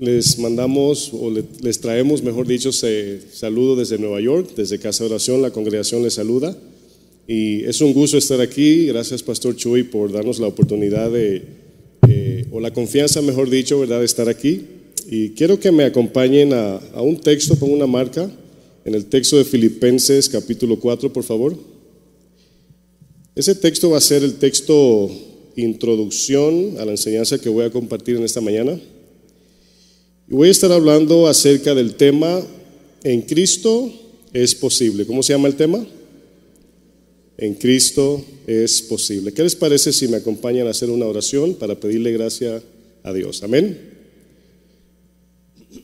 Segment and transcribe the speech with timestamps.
[0.00, 5.40] Les mandamos o les traemos, mejor dicho, saludo desde Nueva York, desde Casa de Oración,
[5.40, 6.56] la congregación les saluda.
[7.28, 8.86] Y es un gusto estar aquí.
[8.86, 11.44] Gracias, Pastor Chuy, por darnos la oportunidad de,
[12.08, 14.62] eh, o la confianza, mejor dicho, ¿verdad?, de estar aquí.
[15.08, 18.28] Y quiero que me acompañen a, a un texto, pongo una marca,
[18.84, 21.56] en el texto de Filipenses capítulo 4, por favor.
[23.36, 25.08] Ese texto va a ser el texto
[25.56, 28.78] introducción a la enseñanza que voy a compartir en esta mañana.
[30.28, 32.42] Y voy a estar hablando acerca del tema
[33.02, 33.92] En Cristo
[34.32, 35.04] es posible.
[35.04, 35.86] ¿Cómo se llama el tema?
[37.36, 39.32] En Cristo es posible.
[39.32, 42.62] ¿Qué les parece si me acompañan a hacer una oración para pedirle gracia
[43.02, 43.42] a Dios?
[43.42, 43.78] Amén.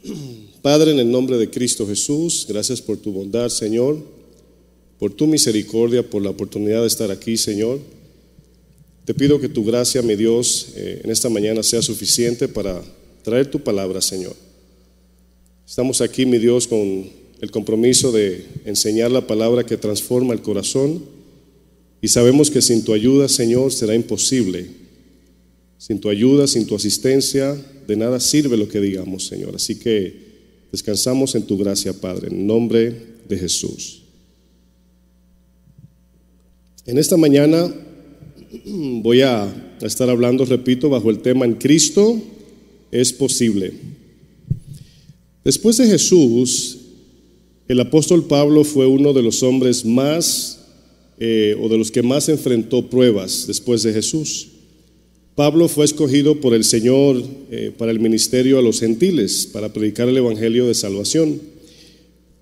[0.62, 3.98] Padre, en el nombre de Cristo Jesús, gracias por tu bondad, Señor,
[4.98, 7.78] por tu misericordia, por la oportunidad de estar aquí, Señor.
[9.04, 12.82] Te pido que tu gracia, mi Dios, eh, en esta mañana sea suficiente para
[13.22, 14.34] traer tu palabra, Señor.
[15.66, 17.08] Estamos aquí, mi Dios, con
[17.40, 21.02] el compromiso de enseñar la palabra que transforma el corazón
[22.02, 24.66] y sabemos que sin tu ayuda, Señor, será imposible.
[25.78, 29.54] Sin tu ayuda, sin tu asistencia, de nada sirve lo que digamos, Señor.
[29.54, 30.14] Así que
[30.72, 32.94] descansamos en tu gracia, Padre, en nombre
[33.28, 34.02] de Jesús.
[36.86, 37.72] En esta mañana
[38.64, 42.20] voy a estar hablando, repito, bajo el tema en Cristo
[42.90, 43.72] es posible.
[45.44, 46.78] Después de Jesús,
[47.68, 50.60] el apóstol Pablo fue uno de los hombres más
[51.18, 54.48] eh, o de los que más enfrentó pruebas después de Jesús.
[55.34, 60.08] Pablo fue escogido por el Señor eh, para el ministerio a los gentiles, para predicar
[60.08, 61.40] el Evangelio de salvación.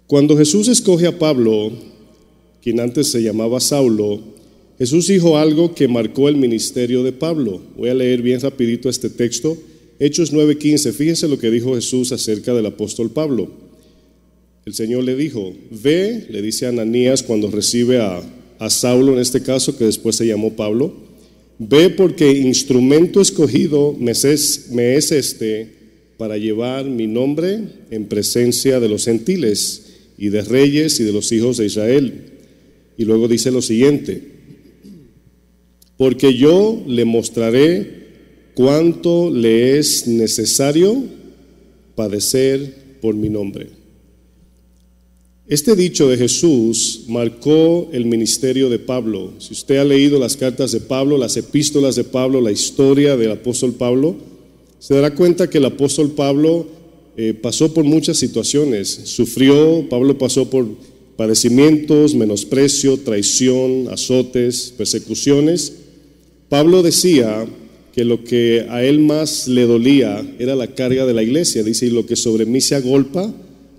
[0.07, 1.71] Cuando Jesús escoge a Pablo,
[2.63, 4.21] quien antes se llamaba Saulo,
[4.79, 7.61] Jesús dijo algo que marcó el ministerio de Pablo.
[7.77, 9.59] Voy a leer bien rapidito este texto.
[10.01, 10.93] Hechos 9:15.
[10.93, 13.51] Fíjense lo que dijo Jesús acerca del apóstol Pablo.
[14.65, 18.23] El Señor le dijo, ve, le dice a Ananías cuando recibe a,
[18.59, 20.95] a Saulo en este caso, que después se llamó Pablo,
[21.59, 25.79] ve porque instrumento escogido me es, me es este
[26.19, 27.61] para llevar mi nombre
[27.91, 29.87] en presencia de los gentiles
[30.19, 32.13] y de reyes y de los hijos de Israel.
[32.99, 34.23] Y luego dice lo siguiente,
[35.97, 37.98] porque yo le mostraré
[38.59, 41.05] cuánto le es necesario
[41.95, 43.69] padecer por mi nombre.
[45.47, 49.35] Este dicho de Jesús marcó el ministerio de Pablo.
[49.39, 53.31] Si usted ha leído las cartas de Pablo, las epístolas de Pablo, la historia del
[53.31, 54.17] apóstol Pablo,
[54.81, 56.67] se dará cuenta que el apóstol Pablo
[57.17, 58.89] eh, pasó por muchas situaciones.
[59.05, 60.67] Sufrió, Pablo pasó por
[61.17, 65.75] padecimientos, menosprecio, traición, azotes, persecuciones.
[66.49, 67.47] Pablo decía
[67.99, 71.65] que lo que a él más le dolía era la carga de la iglesia.
[71.65, 73.35] Dice, y lo que sobre mí se agolpa,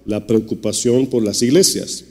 [0.06, 2.04] la preocupación por las iglesias.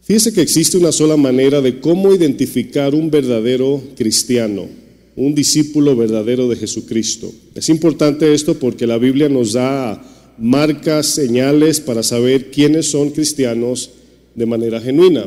[0.00, 4.66] Fíjese que existe una sola manera de cómo identificar un verdadero cristiano,
[5.14, 7.30] un discípulo verdadero de Jesucristo.
[7.54, 10.02] Es importante esto porque la Biblia nos da
[10.38, 13.90] marcas, señales para saber quiénes son cristianos
[14.34, 15.26] de manera genuina.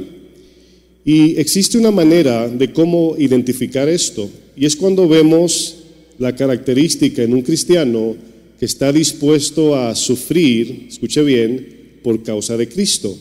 [1.06, 5.83] Y existe una manera de cómo identificar esto, y es cuando vemos
[6.20, 8.16] la característica en un cristiano
[8.60, 13.18] que está dispuesto a sufrir, escuche bien, por causa de Cristo.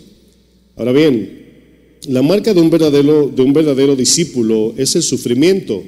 [0.76, 1.42] Ahora bien,
[2.08, 5.82] la marca de un verdadero, de un verdadero discípulo es el sufrimiento,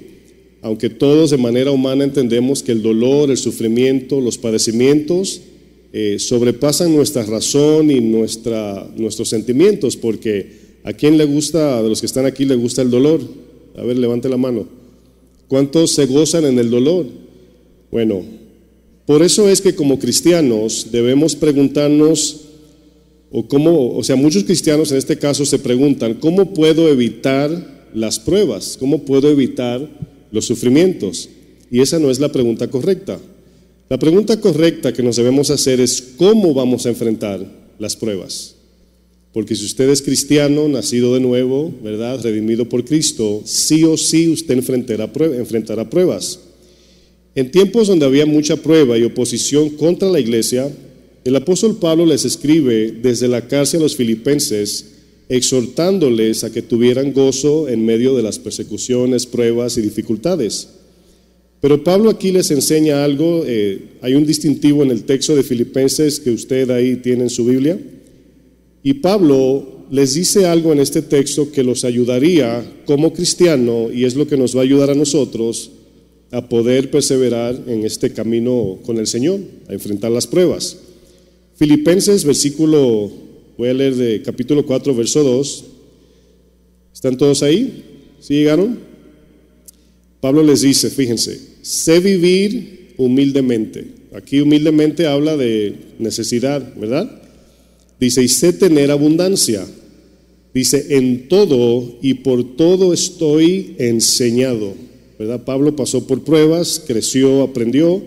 [0.63, 5.41] aunque todos de manera humana entendemos que el dolor, el sufrimiento, los padecimientos
[5.93, 12.01] eh, sobrepasan nuestra razón y nuestra, nuestros sentimientos, porque ¿A quién le gusta, de los
[12.01, 13.21] que están aquí, le gusta el dolor?
[13.75, 14.69] A ver, levante la mano.
[15.49, 17.07] ¿Cuántos se gozan en el dolor?
[17.91, 18.23] Bueno,
[19.07, 22.41] por eso es que como cristianos debemos preguntarnos,
[23.31, 28.19] o cómo, o sea, muchos cristianos en este caso se preguntan, ¿cómo puedo evitar las
[28.19, 28.77] pruebas?
[28.79, 29.89] ¿Cómo puedo evitar
[30.31, 31.29] los sufrimientos?
[31.71, 33.19] Y esa no es la pregunta correcta.
[33.89, 37.45] La pregunta correcta que nos debemos hacer es, ¿cómo vamos a enfrentar
[37.79, 38.54] las pruebas?
[39.35, 42.23] Porque si usted es cristiano, nacido de nuevo, ¿verdad?
[42.23, 46.39] Redimido por Cristo, sí o sí usted enfrentará, pruebas.
[47.35, 50.71] En tiempos donde había mucha prueba y oposición contra la iglesia,
[51.25, 54.93] el apóstol Pablo les escribe desde la cárcel a los filipenses,
[55.29, 60.69] exhortándoles a que tuvieran gozo en medio de las persecuciones, pruebas y dificultades.
[61.61, 66.21] Pero Pablo aquí les enseña algo, eh, hay un distintivo en el texto de Filipenses
[66.21, 67.81] que usted ahí tiene en su Biblia.
[68.87, 74.15] Y Pablo les dice algo en este texto que los ayudaría como cristiano, y es
[74.15, 75.71] lo que nos va a ayudar a nosotros,
[76.31, 80.77] a poder perseverar en este camino con el Señor, a enfrentar las pruebas.
[81.57, 83.11] Filipenses, versículo,
[83.57, 85.65] voy a leer de capítulo 4, verso 2.
[86.93, 87.85] ¿Están todos ahí?
[88.21, 88.79] ¿Sí llegaron?
[90.21, 93.87] Pablo les dice, fíjense, sé vivir humildemente.
[94.13, 97.24] Aquí humildemente habla de necesidad, ¿verdad?
[98.01, 99.67] Dice, y sé tener abundancia.
[100.53, 104.75] Dice, en todo y por todo estoy enseñado.
[105.19, 105.45] ¿Verdad?
[105.45, 108.03] Pablo pasó por pruebas, creció, aprendió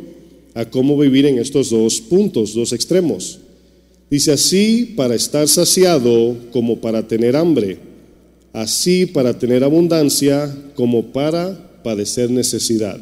[0.53, 3.39] a cómo vivir en estos dos puntos, dos extremos.
[4.09, 7.77] Dice así para estar saciado como para tener hambre,
[8.53, 12.99] así para tener abundancia como para padecer necesidad.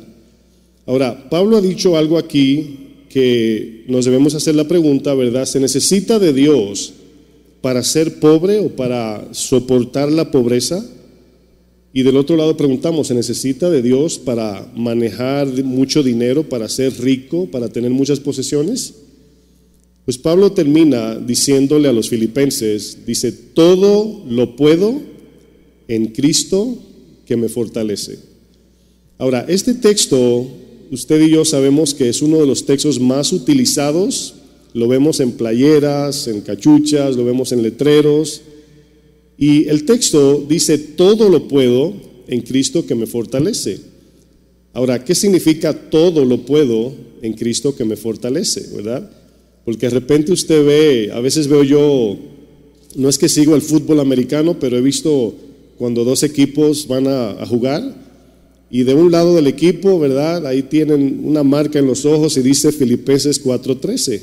[0.85, 2.84] Ahora, Pablo ha dicho algo aquí
[3.15, 5.45] que nos debemos hacer la pregunta, ¿verdad?
[5.45, 6.95] ¿Se necesita de Dios
[7.61, 10.85] para ser pobre o para soportar la pobreza?
[11.93, 16.91] Y del otro lado preguntamos, ¿se necesita de Dios para manejar mucho dinero, para ser
[16.99, 18.95] rico, para tener muchas posesiones?
[20.03, 24.99] Pues Pablo termina diciéndole a los filipenses, dice, todo lo puedo
[25.87, 26.77] en Cristo
[27.25, 28.19] que me fortalece.
[29.17, 34.35] Ahora, este texto, usted y yo sabemos que es uno de los textos más utilizados,
[34.73, 38.41] lo vemos en playeras, en cachuchas, lo vemos en letreros,
[39.37, 41.93] y el texto dice, todo lo puedo
[42.27, 43.79] en Cristo que me fortalece.
[44.73, 48.75] Ahora, ¿qué significa todo lo puedo en Cristo que me fortalece?
[48.75, 49.09] ¿Verdad?
[49.63, 52.17] Porque de repente usted ve, a veces veo yo,
[52.95, 55.33] no es que sigo el fútbol americano, pero he visto
[55.77, 58.04] cuando dos equipos van a, jugar
[58.69, 60.45] y de un lado del equipo, ¿verdad?
[60.47, 64.21] Ahí tienen una marca en los ojos y dice Filipenses 4:13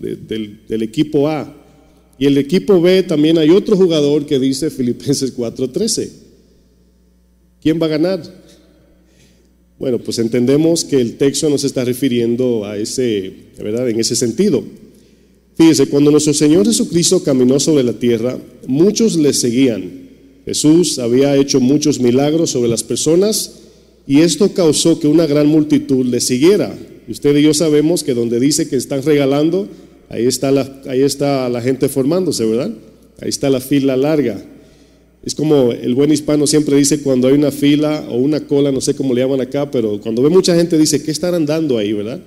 [0.00, 1.56] del, del equipo A.
[2.18, 6.10] Y el equipo B también hay otro jugador que dice Filipenses 4:13.
[7.62, 8.22] ¿Quién va a ganar?
[9.78, 13.88] Bueno, pues entendemos que el texto no se está refiriendo a ese, ¿verdad?
[13.88, 14.62] En ese sentido.
[15.56, 20.08] Fíjese, cuando nuestro Señor Jesucristo caminó sobre la tierra, muchos le seguían.
[20.44, 23.59] Jesús había hecho muchos milagros sobre las personas
[24.06, 26.76] y esto causó que una gran multitud le siguiera.
[27.08, 29.68] Usted y yo sabemos que donde dice que están regalando,
[30.10, 32.72] Ahí está, la, ahí está la gente formándose, ¿verdad?
[33.20, 34.44] Ahí está la fila larga.
[35.22, 38.80] Es como el buen hispano siempre dice cuando hay una fila o una cola, no
[38.80, 41.92] sé cómo le llaman acá, pero cuando ve mucha gente dice, ¿qué estarán dando ahí,
[41.92, 42.18] verdad?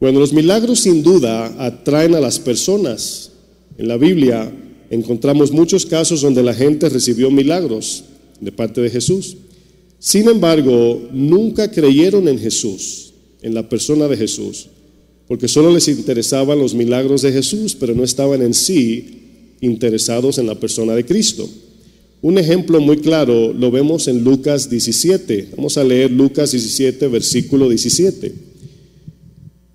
[0.00, 3.32] Bueno, los milagros sin duda atraen a las personas.
[3.78, 4.52] En la Biblia
[4.90, 8.04] encontramos muchos casos donde la gente recibió milagros
[8.38, 9.38] de parte de Jesús.
[10.02, 14.66] Sin embargo, nunca creyeron en Jesús, en la persona de Jesús
[15.32, 20.46] porque solo les interesaban los milagros de Jesús, pero no estaban en sí interesados en
[20.46, 21.48] la persona de Cristo.
[22.20, 25.52] Un ejemplo muy claro lo vemos en Lucas 17.
[25.56, 28.30] Vamos a leer Lucas 17, versículo 17.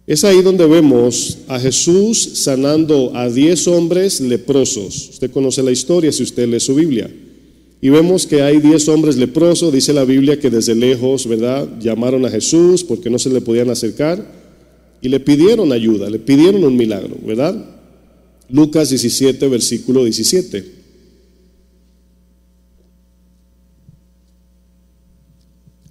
[0.06, 5.10] Es ahí donde vemos a Jesús sanando a diez hombres leprosos.
[5.10, 7.12] Usted conoce la historia si usted lee su Biblia.
[7.80, 11.68] Y vemos que hay diez hombres leprosos, dice la Biblia que desde lejos, ¿verdad?
[11.80, 14.26] Llamaron a Jesús porque no se le podían acercar
[15.02, 17.56] y le pidieron ayuda, le pidieron un milagro, ¿verdad?
[18.50, 20.78] Lucas 17, versículo 17.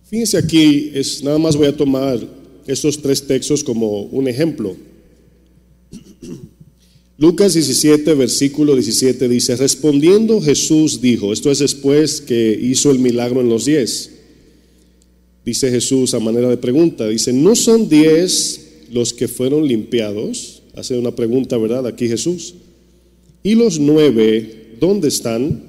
[0.09, 2.19] Fíjense aquí, es, nada más voy a tomar
[2.67, 4.77] estos tres textos como un ejemplo.
[7.19, 13.41] Lucas 17, versículo 17 dice, respondiendo Jesús dijo, esto es después que hizo el milagro
[13.41, 14.11] en los diez,
[15.43, 20.63] dice Jesús a manera de pregunta, dice, ¿no son diez los que fueron limpiados?
[20.75, 21.87] Hace una pregunta, ¿verdad?
[21.87, 22.55] Aquí Jesús.
[23.43, 25.63] ¿Y los nueve, dónde están?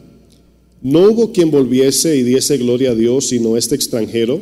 [0.81, 4.41] No hubo quien volviese y diese gloria a Dios, sino este extranjero.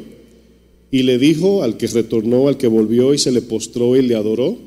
[0.89, 4.15] Y le dijo al que retornó, al que volvió y se le postró y le
[4.15, 4.57] adoró,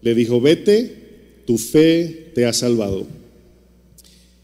[0.00, 0.99] le dijo, vete,
[1.46, 3.06] tu fe te ha salvado.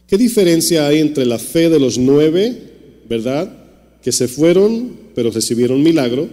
[0.06, 2.56] ¿Qué diferencia hay entre la fe de los nueve,
[3.08, 3.52] verdad?
[4.02, 6.28] Que se fueron, pero recibieron milagro,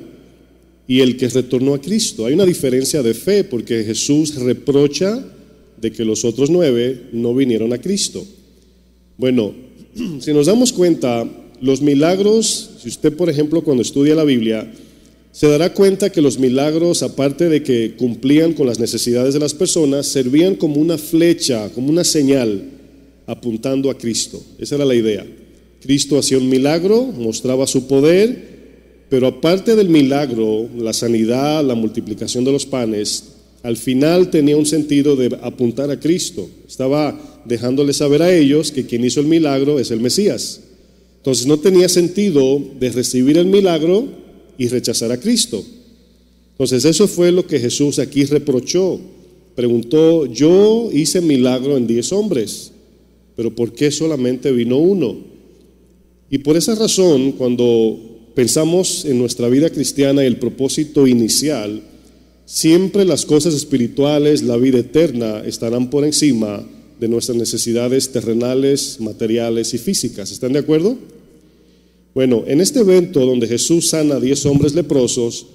[0.87, 2.25] y el que retornó a Cristo.
[2.25, 5.23] Hay una diferencia de fe porque Jesús reprocha
[5.79, 8.25] de que los otros nueve no vinieron a Cristo.
[9.17, 9.53] Bueno,
[10.19, 11.27] si nos damos cuenta,
[11.61, 14.71] los milagros, si usted por ejemplo cuando estudia la Biblia,
[15.33, 19.53] se dará cuenta que los milagros, aparte de que cumplían con las necesidades de las
[19.53, 22.63] personas, servían como una flecha, como una señal
[23.27, 24.41] apuntando a Cristo.
[24.57, 25.25] Esa era la idea.
[25.81, 28.53] Cristo hacía un milagro, mostraba su poder
[29.13, 33.25] pero aparte del milagro, la sanidad, la multiplicación de los panes,
[33.61, 36.49] al final tenía un sentido de apuntar a Cristo.
[36.67, 40.61] Estaba dejándole saber a ellos que quien hizo el milagro es el Mesías.
[41.17, 44.07] Entonces no tenía sentido de recibir el milagro
[44.57, 45.63] y rechazar a Cristo.
[46.51, 48.99] Entonces eso fue lo que Jesús aquí reprochó.
[49.55, 52.71] Preguntó, yo hice milagro en diez hombres,
[53.35, 55.17] pero ¿por qué solamente vino uno?
[56.29, 57.99] Y por esa razón, cuando
[58.33, 61.83] pensamos en nuestra vida cristiana y el propósito inicial,
[62.45, 66.67] siempre las cosas espirituales, la vida eterna, estarán por encima
[66.99, 70.31] de nuestras necesidades terrenales, materiales y físicas.
[70.31, 70.97] ¿Están de acuerdo?
[72.13, 75.47] Bueno, en este evento donde Jesús sana a diez hombres leprosos,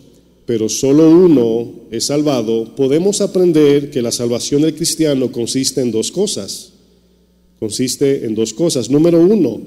[0.45, 6.11] pero solo uno es salvado, podemos aprender que la salvación del cristiano consiste en dos
[6.11, 6.73] cosas.
[7.61, 8.89] Consiste en dos cosas.
[8.91, 9.61] Número uno,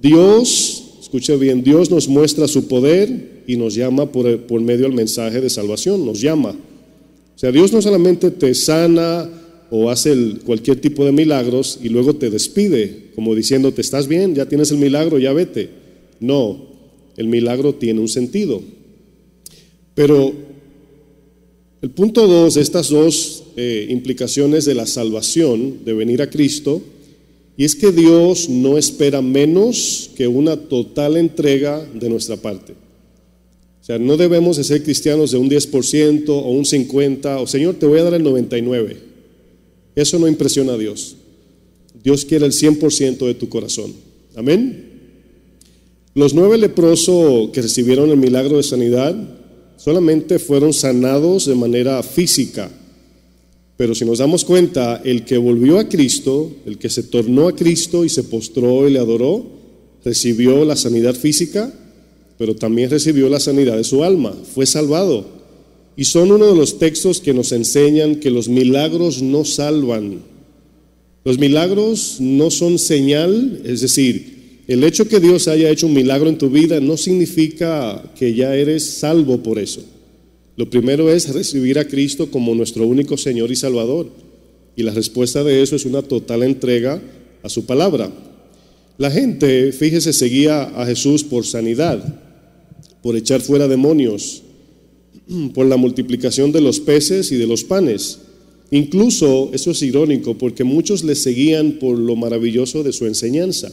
[0.00, 4.92] Dios, escuche bien, Dios nos muestra su poder y nos llama por, por medio del
[4.92, 6.50] mensaje de salvación, nos llama.
[6.50, 9.28] O sea, Dios no solamente te sana
[9.70, 10.14] o hace
[10.44, 14.70] cualquier tipo de milagros y luego te despide, como diciendo, te estás bien, ya tienes
[14.70, 15.87] el milagro, ya vete.
[16.20, 16.68] No,
[17.16, 18.62] el milagro tiene un sentido.
[19.94, 20.32] Pero
[21.80, 26.82] el punto dos, estas dos eh, implicaciones de la salvación, de venir a Cristo,
[27.56, 32.74] y es que Dios no espera menos que una total entrega de nuestra parte.
[33.80, 37.74] O sea, no debemos de ser cristianos de un 10% o un 50%, o Señor,
[37.74, 38.96] te voy a dar el 99%.
[39.96, 41.16] Eso no impresiona a Dios.
[42.04, 43.92] Dios quiere el 100% de tu corazón.
[44.36, 44.87] Amén.
[46.18, 49.14] Los nueve leprosos que recibieron el milagro de sanidad
[49.76, 52.68] solamente fueron sanados de manera física.
[53.76, 57.54] Pero si nos damos cuenta, el que volvió a Cristo, el que se tornó a
[57.54, 59.46] Cristo y se postró y le adoró,
[60.04, 61.72] recibió la sanidad física,
[62.36, 65.24] pero también recibió la sanidad de su alma, fue salvado.
[65.96, 70.22] Y son uno de los textos que nos enseñan que los milagros no salvan.
[71.24, 74.37] Los milagros no son señal, es decir,
[74.68, 78.54] el hecho que Dios haya hecho un milagro en tu vida no significa que ya
[78.54, 79.82] eres salvo por eso.
[80.56, 84.10] Lo primero es recibir a Cristo como nuestro único Señor y Salvador.
[84.76, 87.00] Y la respuesta de eso es una total entrega
[87.42, 88.12] a su palabra.
[88.98, 92.02] La gente, fíjese, seguía a Jesús por sanidad,
[93.02, 94.42] por echar fuera demonios,
[95.54, 98.18] por la multiplicación de los peces y de los panes.
[98.70, 103.72] Incluso, eso es irónico, porque muchos le seguían por lo maravilloso de su enseñanza.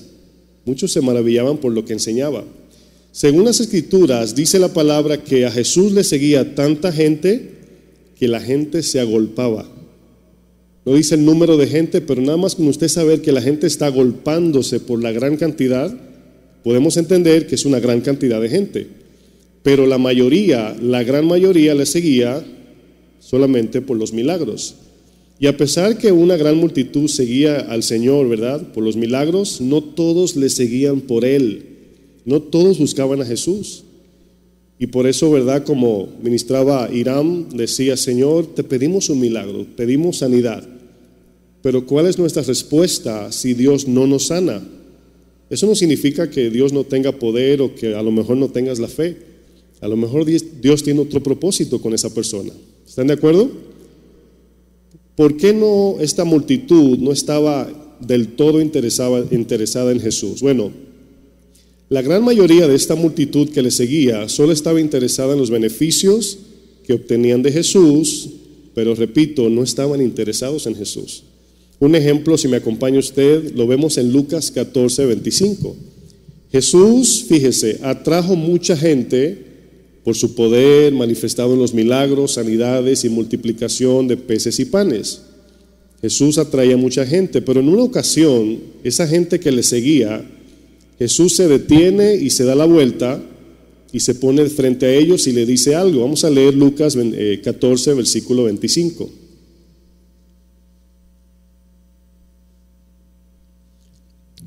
[0.66, 2.44] Muchos se maravillaban por lo que enseñaba.
[3.12, 7.52] Según las escrituras, dice la palabra que a Jesús le seguía tanta gente
[8.20, 9.70] que la gente se agolpaba.
[10.86, 13.68] No dice el número de gente, pero nada más con usted saber que la gente
[13.68, 15.96] está agolpándose por la gran cantidad,
[16.64, 18.88] podemos entender que es una gran cantidad de gente.
[19.64, 22.46] Pero la mayoría, la gran mayoría le seguía
[23.20, 24.76] solamente por los milagros.
[25.40, 28.72] Y a pesar que una gran multitud seguía al Señor, ¿verdad?
[28.74, 31.66] Por los milagros, no todos le seguían por Él.
[32.24, 33.84] No todos buscaban a Jesús.
[34.80, 35.64] Y por eso, ¿verdad?
[35.64, 40.68] Como ministraba Irán, decía, Señor, te pedimos un milagro, pedimos sanidad.
[41.62, 44.62] Pero ¿cuál es nuestra respuesta si Dios no nos sana?
[45.50, 48.80] Eso no significa que Dios no tenga poder o que a lo mejor no tengas
[48.80, 49.18] la fe.
[49.82, 52.52] A lo mejor Dios tiene otro propósito con esa persona.
[52.88, 53.50] ¿Están de acuerdo?
[55.16, 60.42] ¿Por qué no esta multitud no estaba del todo interesada, interesada en Jesús?
[60.42, 60.72] Bueno,
[61.88, 66.40] la gran mayoría de esta multitud que le seguía solo estaba interesada en los beneficios
[66.86, 68.30] que obtenían de Jesús,
[68.74, 71.24] pero repito, no estaban interesados en Jesús.
[71.80, 75.76] Un ejemplo, si me acompaña usted, lo vemos en Lucas 14, 25.
[76.52, 79.45] Jesús, fíjese, atrajo mucha gente
[80.06, 85.24] por su poder manifestado en los milagros, sanidades y multiplicación de peces y panes.
[86.00, 90.24] Jesús atraía a mucha gente, pero en una ocasión, esa gente que le seguía,
[91.00, 93.20] Jesús se detiene y se da la vuelta
[93.92, 96.02] y se pone frente a ellos y le dice algo.
[96.02, 96.96] Vamos a leer Lucas
[97.44, 99.10] 14, eh, versículo 25.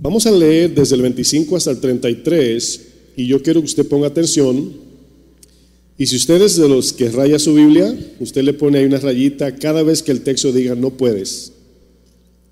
[0.00, 2.80] Vamos a leer desde el 25 hasta el 33
[3.16, 4.87] y yo quiero que usted ponga atención
[5.98, 9.00] y si usted es de los que raya su Biblia, usted le pone ahí una
[9.00, 11.52] rayita cada vez que el texto diga no puedes.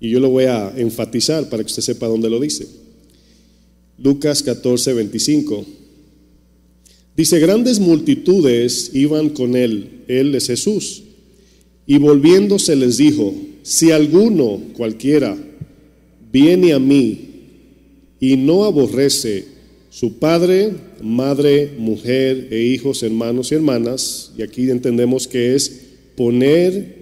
[0.01, 2.67] Y yo lo voy a enfatizar para que usted sepa dónde lo dice.
[3.97, 5.65] Lucas 14, 25.
[7.15, 11.03] Dice, grandes multitudes iban con él, él es Jesús.
[11.87, 15.37] Y volviéndose les dijo, si alguno, cualquiera,
[16.31, 17.27] viene a mí
[18.19, 19.45] y no aborrece
[19.89, 25.81] su padre, madre, mujer e hijos, hermanos y hermanas, y aquí entendemos que es
[26.15, 26.97] poner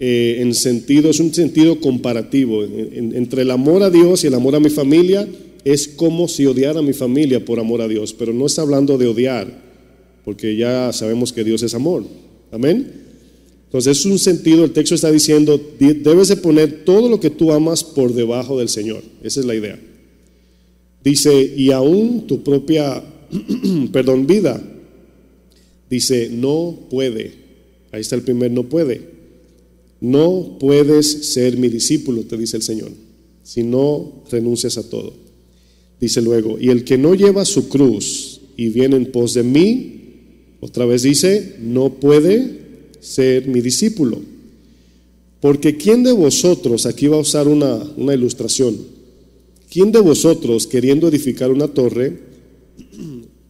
[0.00, 4.56] eh, en sentido, es un sentido comparativo, entre el amor a Dios y el amor
[4.56, 5.28] a mi familia,
[5.64, 8.98] es como si odiara a mi familia por amor a Dios, pero no está hablando
[8.98, 9.62] de odiar,
[10.24, 12.04] porque ya sabemos que Dios es amor.
[12.50, 13.04] Amén.
[13.74, 17.50] Entonces es un sentido, el texto está diciendo, debes de poner todo lo que tú
[17.52, 19.02] amas por debajo del Señor.
[19.22, 19.80] Esa es la idea.
[21.02, 23.02] Dice, y aún tu propia,
[23.92, 24.62] perdón, vida,
[25.90, 27.32] dice, no puede.
[27.92, 29.14] Ahí está el primer, no puede.
[30.00, 32.90] No puedes ser mi discípulo, te dice el Señor,
[33.42, 35.14] si no renuncias a todo.
[36.00, 39.94] Dice luego, y el que no lleva su cruz y viene en pos de mí,
[40.60, 42.64] otra vez dice, no puede
[43.00, 44.20] ser mi discípulo.
[45.40, 48.76] Porque ¿quién de vosotros, aquí va a usar una, una ilustración,
[49.70, 52.18] ¿quién de vosotros queriendo edificar una torre,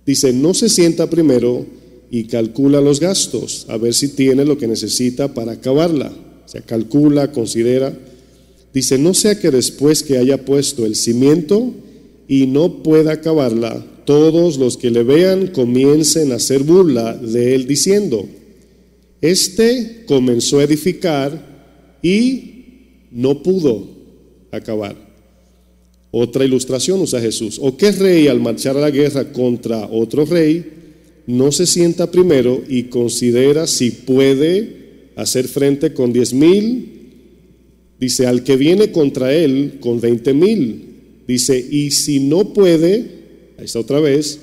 [0.06, 1.66] dice, no se sienta primero
[2.10, 6.12] y calcula los gastos, a ver si tiene lo que necesita para acabarla?
[6.44, 7.96] O sea, calcula, considera.
[8.72, 11.72] Dice, no sea que después que haya puesto el cimiento
[12.28, 17.66] y no pueda acabarla, todos los que le vean comiencen a hacer burla de él
[17.66, 18.26] diciendo,
[19.20, 23.88] este comenzó a edificar y no pudo
[24.50, 25.03] acabar.
[26.16, 27.58] Otra ilustración usa Jesús.
[27.60, 30.64] ¿O qué rey al marchar a la guerra contra otro rey
[31.26, 36.92] no se sienta primero y considera si puede hacer frente con diez mil?
[37.98, 40.84] Dice, al que viene contra él con veinte mil.
[41.26, 42.94] Dice, y si no puede,
[43.58, 44.38] ahí está otra vez,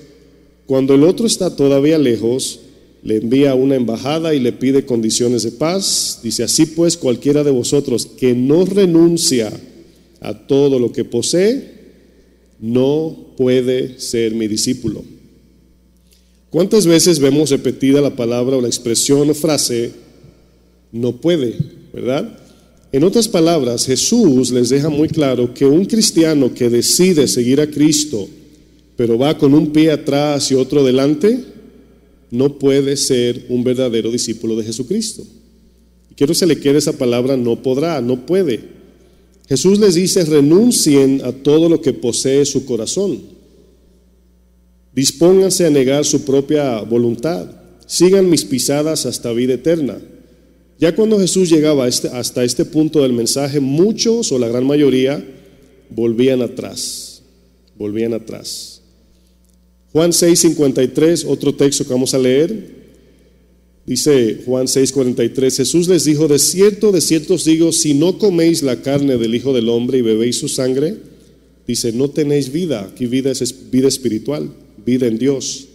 [0.66, 2.60] cuando el otro está todavía lejos,
[3.02, 6.20] le envía una embajada y le pide condiciones de paz.
[6.22, 9.54] Dice, así pues cualquiera de vosotros que no renuncia
[10.22, 11.72] a todo lo que posee,
[12.60, 15.04] no puede ser mi discípulo.
[16.52, 19.92] ¿Cuántas veces vemos repetida la palabra o la expresión o frase,
[20.92, 21.56] no puede,
[21.92, 22.38] verdad?
[22.92, 27.68] En otras palabras, Jesús les deja muy claro que un cristiano que decide seguir a
[27.68, 28.28] Cristo,
[28.98, 31.40] pero va con un pie atrás y otro delante,
[32.30, 35.24] no puede ser un verdadero discípulo de Jesucristo.
[36.16, 38.81] Quiero que se le quede esa palabra, no podrá, no puede.
[39.52, 43.20] Jesús les dice, renuncien a todo lo que posee su corazón.
[44.96, 47.52] Dispónganse a negar su propia voluntad.
[47.86, 50.00] Sigan mis pisadas hasta vida eterna.
[50.80, 55.22] Ya cuando Jesús llegaba este, hasta este punto del mensaje, muchos o la gran mayoría
[55.90, 57.22] volvían atrás,
[57.76, 58.82] volvían atrás.
[59.92, 62.81] Juan 6:53, otro texto que vamos a leer,
[63.86, 68.64] dice Juan 6:43, Jesús les dijo, de cierto, de cierto os digo, si no coméis
[68.64, 70.96] la carne del Hijo del Hombre y bebéis su sangre,
[71.68, 74.50] dice, no tenéis vida, aquí vida es vida espiritual,
[74.86, 75.68] vida en Dios.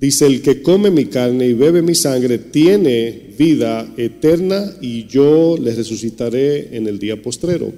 [0.00, 5.56] Dice, el que come mi carne y bebe mi sangre tiene vida eterna y yo
[5.58, 7.72] le resucitaré en el día postrero.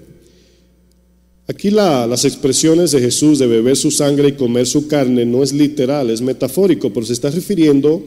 [1.47, 5.53] Aquí las expresiones de Jesús de beber su sangre y comer su carne no es
[5.53, 8.05] literal, es metafórico, pero se está refiriendo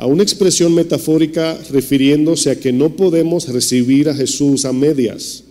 [0.00, 5.44] a una expresión metafórica refiriéndose a que no podemos recibir a Jesús a medias.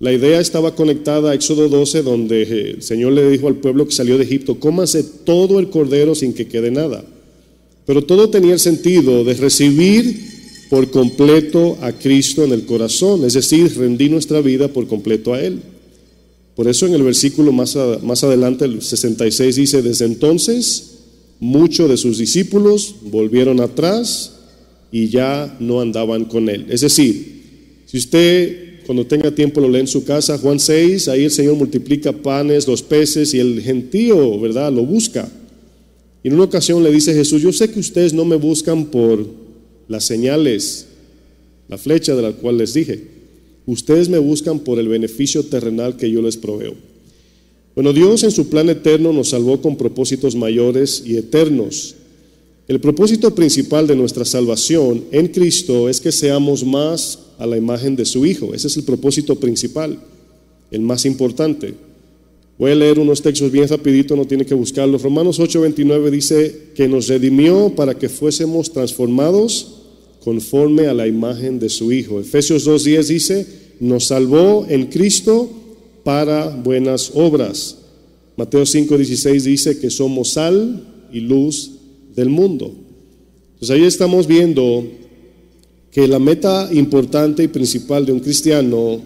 [0.00, 3.94] La idea estaba conectada a Éxodo 12, donde el Señor le dijo al pueblo que
[3.94, 7.02] salió de Egipto, cómase todo el cordero sin que quede nada.
[7.86, 10.28] Pero todo tenía el sentido de recibir
[10.68, 15.40] por completo a Cristo en el corazón, es decir, rendir nuestra vida por completo a
[15.40, 15.62] Él.
[16.54, 20.97] Por eso en el versículo más, más adelante, el 66, dice, desde entonces
[21.40, 24.34] muchos de sus discípulos volvieron atrás
[24.90, 26.66] y ya no andaban con Él.
[26.68, 31.24] Es decir, si usted cuando tenga tiempo lo lee en su casa, Juan 6, ahí
[31.24, 34.72] el Señor multiplica panes, los peces y el gentío, ¿verdad?
[34.72, 35.30] Lo busca.
[36.22, 39.26] Y en una ocasión le dice Jesús, yo sé que ustedes no me buscan por
[39.88, 40.86] las señales,
[41.68, 43.04] la flecha de la cual les dije.
[43.66, 46.74] Ustedes me buscan por el beneficio terrenal que yo les proveo.
[47.78, 51.94] Bueno, Dios en su plan eterno nos salvó con propósitos mayores y eternos.
[52.66, 57.94] El propósito principal de nuestra salvación en Cristo es que seamos más a la imagen
[57.94, 58.52] de su Hijo.
[58.52, 59.96] Ese es el propósito principal,
[60.72, 61.74] el más importante.
[62.58, 65.02] Voy a leer unos textos bien rapidito, no tiene que buscarlos.
[65.02, 69.82] Romanos 8:29 dice que nos redimió para que fuésemos transformados
[70.24, 72.18] conforme a la imagen de su Hijo.
[72.18, 73.46] Efesios 2:10 dice,
[73.78, 75.57] nos salvó en Cristo
[76.08, 77.76] para buenas obras.
[78.34, 81.72] Mateo 5:16 dice que somos sal y luz
[82.16, 82.72] del mundo.
[83.52, 84.86] Entonces ahí estamos viendo
[85.92, 89.02] que la meta importante y principal de un cristiano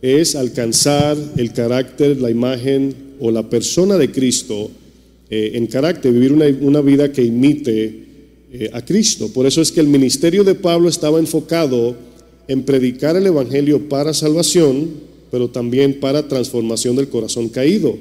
[0.00, 4.70] es alcanzar el carácter, la imagen o la persona de Cristo
[5.30, 8.04] eh, en carácter, vivir una, vida que imite
[8.52, 9.32] eh, a Cristo.
[9.32, 11.96] Por eso es que el ministerio de Pablo estaba enfocado
[12.46, 17.96] en predicar el Evangelio para salvación, pero también para transformación del corazón caído.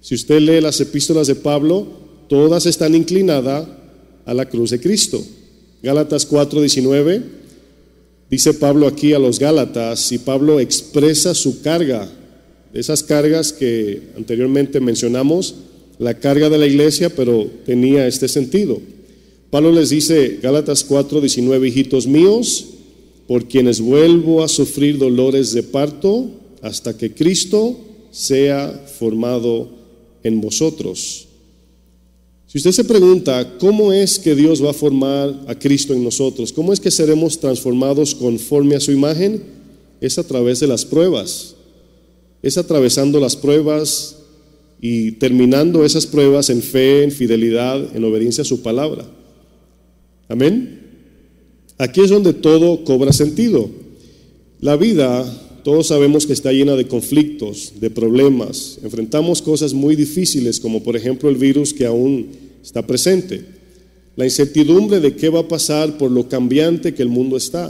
[0.00, 1.86] Si usted lee las epístolas de Pablo,
[2.28, 3.66] todas están inclinadas
[4.24, 5.22] a la cruz de Cristo.
[5.82, 7.22] Gálatas 4:19
[8.30, 12.08] dice Pablo aquí a los Gálatas y Pablo expresa su carga,
[12.72, 15.54] esas cargas que anteriormente mencionamos,
[15.98, 18.80] la carga de la iglesia, pero tenía este sentido.
[19.50, 22.66] Pablo les dice, Gálatas 4:19, hijitos míos,
[23.26, 26.30] por quienes vuelvo a sufrir dolores de parto
[26.62, 27.78] hasta que Cristo
[28.10, 29.68] sea formado
[30.22, 31.28] en vosotros.
[32.46, 36.52] Si usted se pregunta, ¿cómo es que Dios va a formar a Cristo en nosotros?
[36.52, 39.42] ¿Cómo es que seremos transformados conforme a su imagen?
[40.00, 41.54] Es a través de las pruebas.
[42.42, 44.16] Es atravesando las pruebas
[44.80, 49.04] y terminando esas pruebas en fe, en fidelidad, en obediencia a su palabra.
[50.28, 50.80] Amén.
[51.76, 53.68] Aquí es donde todo cobra sentido.
[54.60, 58.78] La vida todos sabemos que está llena de conflictos, de problemas.
[58.82, 62.28] Enfrentamos cosas muy difíciles, como por ejemplo el virus que aún
[62.64, 63.44] está presente.
[64.16, 67.68] La incertidumbre de qué va a pasar por lo cambiante que el mundo está.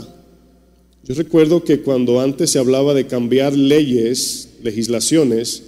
[1.03, 5.63] Yo recuerdo que cuando antes se hablaba de cambiar leyes, legislaciones,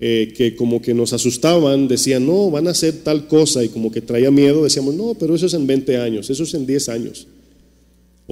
[0.00, 3.92] eh, que como que nos asustaban, decían, no, van a hacer tal cosa, y como
[3.92, 6.88] que traía miedo, decíamos, no, pero eso es en 20 años, eso es en 10
[6.88, 7.26] años.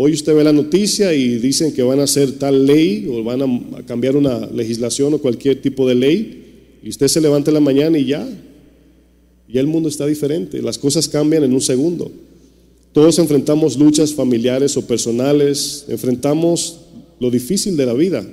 [0.00, 3.42] Hoy usted ve la noticia y dicen que van a hacer tal ley o van
[3.42, 7.60] a cambiar una legislación o cualquier tipo de ley y usted se levanta en la
[7.60, 8.24] mañana y ya,
[9.48, 12.12] ya el mundo está diferente, las cosas cambian en un segundo.
[12.92, 16.78] Todos enfrentamos luchas familiares o personales, enfrentamos
[17.18, 18.24] lo difícil de la vida.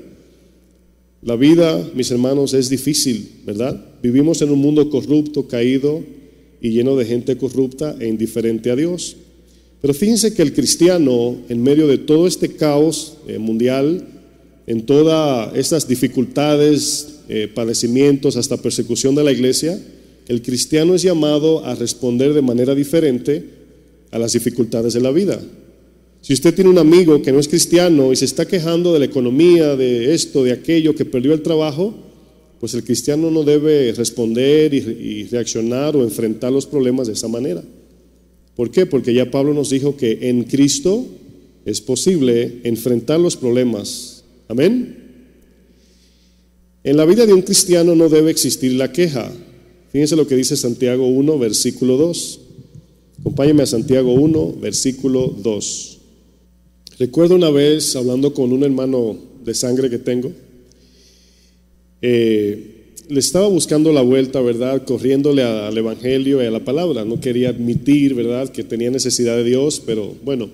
[1.24, 3.84] La vida, mis hermanos, es difícil, ¿verdad?
[4.04, 6.04] Vivimos en un mundo corrupto, caído
[6.62, 9.18] y lleno de gente corrupta e indiferente a Dios.
[9.86, 14.04] Pero fíjense que el cristiano, en medio de todo este caos eh, mundial,
[14.66, 19.80] en todas estas dificultades, eh, padecimientos, hasta persecución de la iglesia,
[20.28, 23.44] el cristiano es llamado a responder de manera diferente
[24.10, 25.40] a las dificultades de la vida.
[26.20, 29.06] Si usted tiene un amigo que no es cristiano y se está quejando de la
[29.06, 31.94] economía, de esto, de aquello, que perdió el trabajo,
[32.60, 37.64] pues el cristiano no debe responder y reaccionar o enfrentar los problemas de esa manera.
[38.56, 38.86] ¿Por qué?
[38.86, 41.06] Porque ya Pablo nos dijo que en Cristo
[41.66, 44.24] es posible enfrentar los problemas.
[44.48, 45.06] Amén.
[46.84, 49.32] En la vida de un cristiano no debe existir la queja.
[49.92, 52.40] Fíjense lo que dice Santiago 1, versículo 2.
[53.22, 55.98] Acompáñame a Santiago 1, versículo 2.
[57.00, 60.32] Recuerdo una vez hablando con un hermano de sangre que tengo,
[62.02, 62.75] eh,
[63.10, 64.84] le estaba buscando la vuelta, ¿verdad?
[64.86, 67.06] Corriéndole al Evangelio y a la palabra.
[67.06, 70.50] No quería admitir, ¿verdad?, que tenía necesidad de Dios, pero bueno.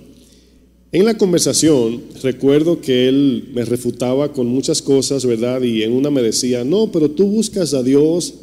[0.93, 5.61] En la conversación recuerdo que él me refutaba con muchas cosas, ¿verdad?
[5.61, 8.33] Y en una me decía, no, pero tú buscas a Dios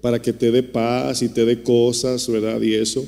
[0.00, 2.60] para que te dé paz y te dé cosas, ¿verdad?
[2.60, 3.06] Y eso.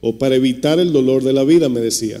[0.00, 2.20] O para evitar el dolor de la vida, me decía.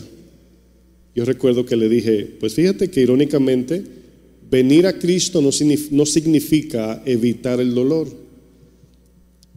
[1.14, 3.84] Yo recuerdo que le dije, pues fíjate que irónicamente,
[4.50, 8.08] Venir a Cristo no significa evitar el dolor.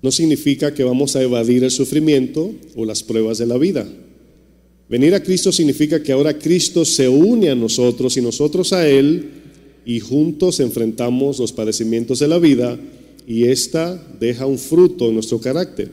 [0.03, 3.88] No significa que vamos a evadir el sufrimiento o las pruebas de la vida.
[4.89, 9.29] Venir a Cristo significa que ahora Cristo se une a nosotros y nosotros a Él
[9.86, 12.77] y juntos enfrentamos los padecimientos de la vida
[13.25, 15.89] y ésta deja un fruto en nuestro carácter.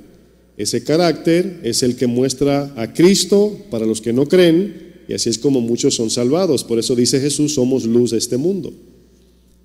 [0.58, 5.30] Ese carácter es el que muestra a Cristo para los que no creen y así
[5.30, 6.64] es como muchos son salvados.
[6.64, 8.74] Por eso dice Jesús, somos luz de este mundo.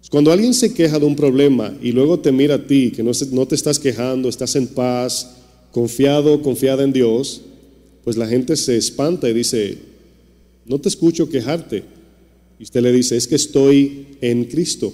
[0.09, 3.47] Cuando alguien se queja de un problema y luego te mira a ti, que no,
[3.47, 5.35] te estás quejando, estás en paz,
[5.71, 7.41] confiado, confiada en Dios,
[8.03, 9.77] pues la gente se espanta y dice,
[10.65, 11.83] no te escucho quejarte.
[12.59, 14.93] Y usted le dice, es que estoy en Cristo.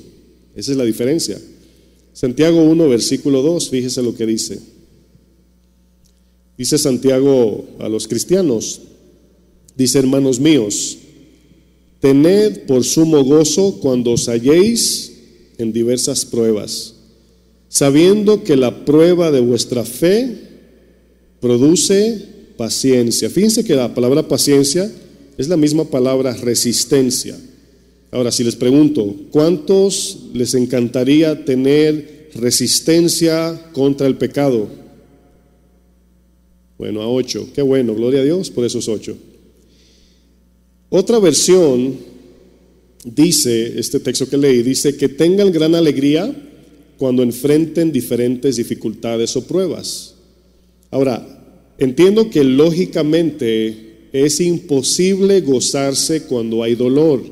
[0.56, 1.40] Esa es la diferencia.
[2.14, 4.60] Santiago 1, versículo 2, fíjese lo que dice.
[6.58, 8.82] Dice Santiago a los cristianos,
[9.76, 10.98] dice hermanos míos,
[12.02, 15.12] Tened por sumo gozo cuando os halléis
[15.60, 16.96] en diversas pruebas,
[17.70, 20.36] sabiendo que la prueba de vuestra fe
[21.40, 22.26] produce
[22.58, 23.30] paciencia.
[23.30, 24.92] Fíjense que la palabra paciencia
[25.38, 27.38] es la misma palabra resistencia.
[28.10, 34.68] Ahora, si les pregunto, ¿cuántos les encantaría tener resistencia contra el pecado?
[36.80, 37.48] Bueno, a ocho.
[37.54, 39.16] Qué bueno, gloria a Dios por esos ocho.
[40.94, 41.96] Otra versión
[43.06, 46.36] dice, este texto que leí, dice que tengan gran alegría
[46.98, 50.16] cuando enfrenten diferentes dificultades o pruebas.
[50.92, 57.24] Ahora, entiendo que lógicamente es imposible gozarse cuando hay dolor.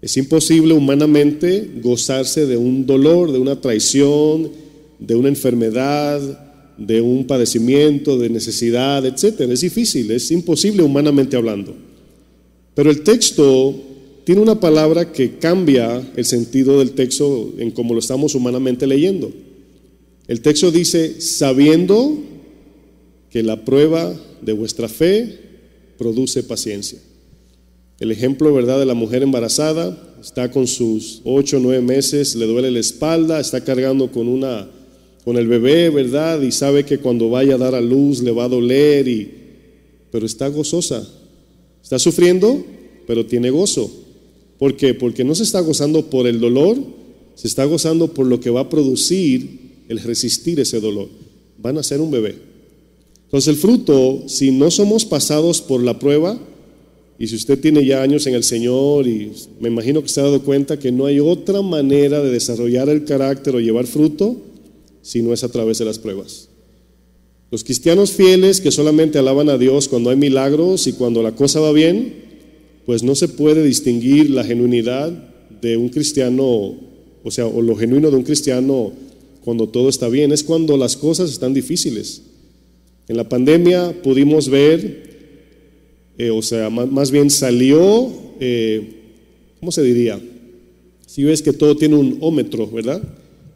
[0.00, 4.52] Es imposible humanamente gozarse de un dolor, de una traición,
[5.00, 6.20] de una enfermedad,
[6.78, 9.40] de un padecimiento, de necesidad, etc.
[9.50, 11.85] Es difícil, es imposible humanamente hablando.
[12.76, 13.74] Pero el texto
[14.24, 19.32] tiene una palabra que cambia el sentido del texto en cómo lo estamos humanamente leyendo.
[20.28, 22.18] El texto dice, sabiendo
[23.30, 25.38] que la prueba de vuestra fe
[25.96, 26.98] produce paciencia.
[27.98, 32.70] El ejemplo, ¿verdad?, de la mujer embarazada, está con sus ocho nueve meses, le duele
[32.70, 34.68] la espalda, está cargando con una
[35.24, 36.42] con el bebé, ¿verdad?
[36.42, 39.30] Y sabe que cuando vaya a dar a luz le va a doler y
[40.10, 41.08] pero está gozosa.
[41.86, 42.64] Está sufriendo,
[43.06, 43.88] pero tiene gozo.
[44.58, 44.92] ¿Por qué?
[44.92, 46.76] Porque no se está gozando por el dolor,
[47.36, 51.08] se está gozando por lo que va a producir el resistir ese dolor.
[51.58, 52.34] Van a ser un bebé.
[53.26, 56.36] Entonces el fruto, si no somos pasados por la prueba,
[57.20, 60.24] y si usted tiene ya años en el Señor y me imagino que se ha
[60.24, 64.34] dado cuenta que no hay otra manera de desarrollar el carácter o llevar fruto
[65.02, 66.48] si no es a través de las pruebas.
[67.50, 71.60] Los cristianos fieles que solamente alaban a Dios cuando hay milagros y cuando la cosa
[71.60, 72.24] va bien,
[72.84, 75.10] pues no se puede distinguir la genuinidad
[75.60, 76.44] de un cristiano,
[77.22, 78.92] o sea, o lo genuino de un cristiano
[79.44, 82.22] cuando todo está bien, es cuando las cosas están difíciles.
[83.08, 85.06] En la pandemia pudimos ver
[86.18, 89.02] eh, o sea, más, bien salió, eh,
[89.60, 90.18] ¿cómo se diría?
[91.06, 93.02] Si ves que todo tiene un ómetro, ¿verdad?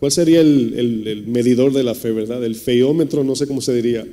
[0.01, 2.43] ¿Cuál sería el, medidor de la fe, verdad?
[2.43, 4.07] El feómetro, no sé cómo se diría.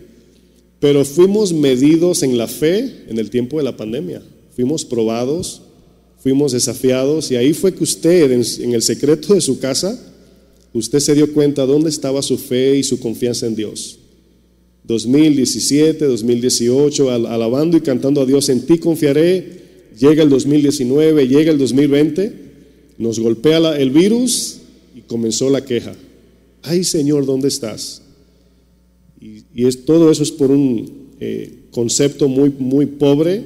[0.81, 4.21] Pero fuimos medidos en la fe en el tiempo de la pandemia.
[4.53, 5.61] Fuimos probados,
[6.19, 9.97] fuimos desafiados y ahí fue que usted, en el secreto de su casa,
[10.73, 13.97] usted se dio cuenta dónde estaba su fe y su confianza en Dios.
[14.83, 19.55] 2017, 2018, alabando y cantando a Dios, en ti confiaré.
[19.97, 22.33] Llega el 2019, llega el 2020,
[22.97, 24.56] nos golpea el virus
[25.07, 25.95] comenzó la queja.
[26.63, 28.01] Ay Señor, ¿dónde estás?
[29.19, 33.43] Y, es, todo eso es por un eh, concepto muy, muy pobre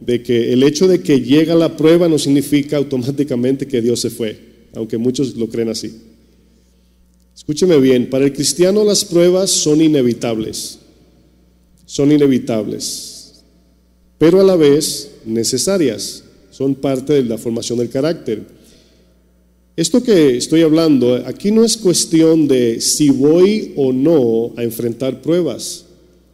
[0.00, 4.10] de que el hecho de que llega la prueba no significa automáticamente que Dios se
[4.10, 4.38] fue,
[4.74, 5.92] aunque muchos lo creen así.
[7.34, 10.78] Escúcheme bien, para el cristiano las pruebas son inevitables,
[11.84, 13.42] son inevitables,
[14.18, 18.42] pero a la vez necesarias, son parte de la formación del carácter.
[19.78, 25.22] Esto que estoy hablando, aquí no es cuestión de si voy o no a enfrentar
[25.22, 25.84] pruebas.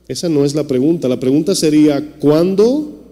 [0.08, 1.08] Esa no es la pregunta.
[1.08, 3.04] La pregunta sería cuándo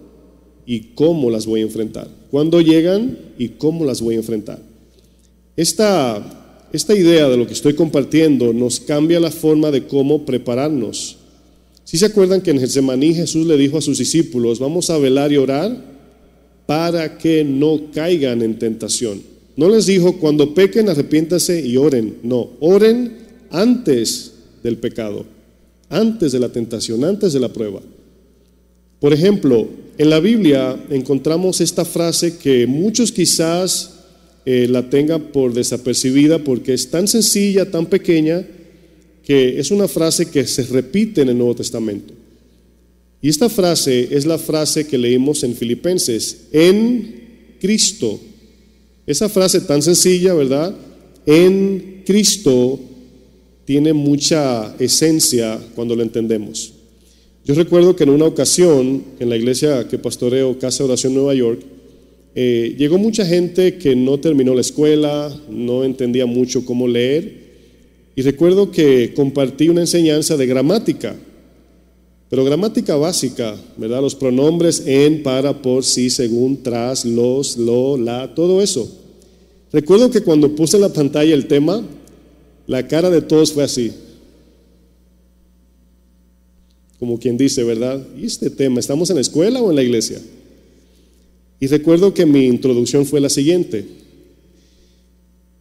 [0.64, 2.08] y cómo las voy a enfrentar.
[2.30, 4.58] ¿Cuándo llegan y cómo las voy a enfrentar?
[5.54, 11.18] Esta esta idea de lo que estoy compartiendo nos cambia la forma de cómo prepararnos.
[11.84, 15.30] Si se acuerdan que en Getsemaní Jesús le dijo a sus discípulos, vamos a velar
[15.30, 15.76] y orar
[16.64, 19.31] para que no caigan en tentación.
[19.56, 22.16] No les dijo, cuando pequen, arrepiéntase y oren.
[22.22, 23.18] No, oren
[23.50, 25.26] antes del pecado,
[25.88, 27.80] antes de la tentación, antes de la prueba.
[29.00, 33.94] Por ejemplo, en la Biblia encontramos esta frase que muchos quizás
[34.46, 38.46] eh, la tenga por desapercibida porque es tan sencilla, tan pequeña,
[39.22, 42.14] que es una frase que se repite en el Nuevo Testamento.
[43.20, 48.20] Y esta frase es la frase que leímos en Filipenses, en Cristo.
[49.06, 50.74] Esa frase tan sencilla, ¿verdad?
[51.26, 52.78] En Cristo
[53.64, 56.74] tiene mucha esencia cuando lo entendemos.
[57.44, 61.60] Yo recuerdo que en una ocasión, en la iglesia que pastoreo, Casa Oración Nueva York,
[62.34, 67.42] eh, llegó mucha gente que no terminó la escuela, no entendía mucho cómo leer,
[68.14, 71.16] y recuerdo que compartí una enseñanza de gramática,
[72.32, 74.00] pero gramática básica, ¿verdad?
[74.00, 78.90] Los pronombres en, para, por, sí, según, tras, los, lo, la, todo eso.
[79.70, 81.86] Recuerdo que cuando puse en la pantalla el tema,
[82.66, 83.92] la cara de todos fue así.
[86.98, 88.02] Como quien dice, ¿verdad?
[88.18, 88.80] ¿Y este tema?
[88.80, 90.18] ¿Estamos en la escuela o en la iglesia?
[91.60, 93.84] Y recuerdo que mi introducción fue la siguiente.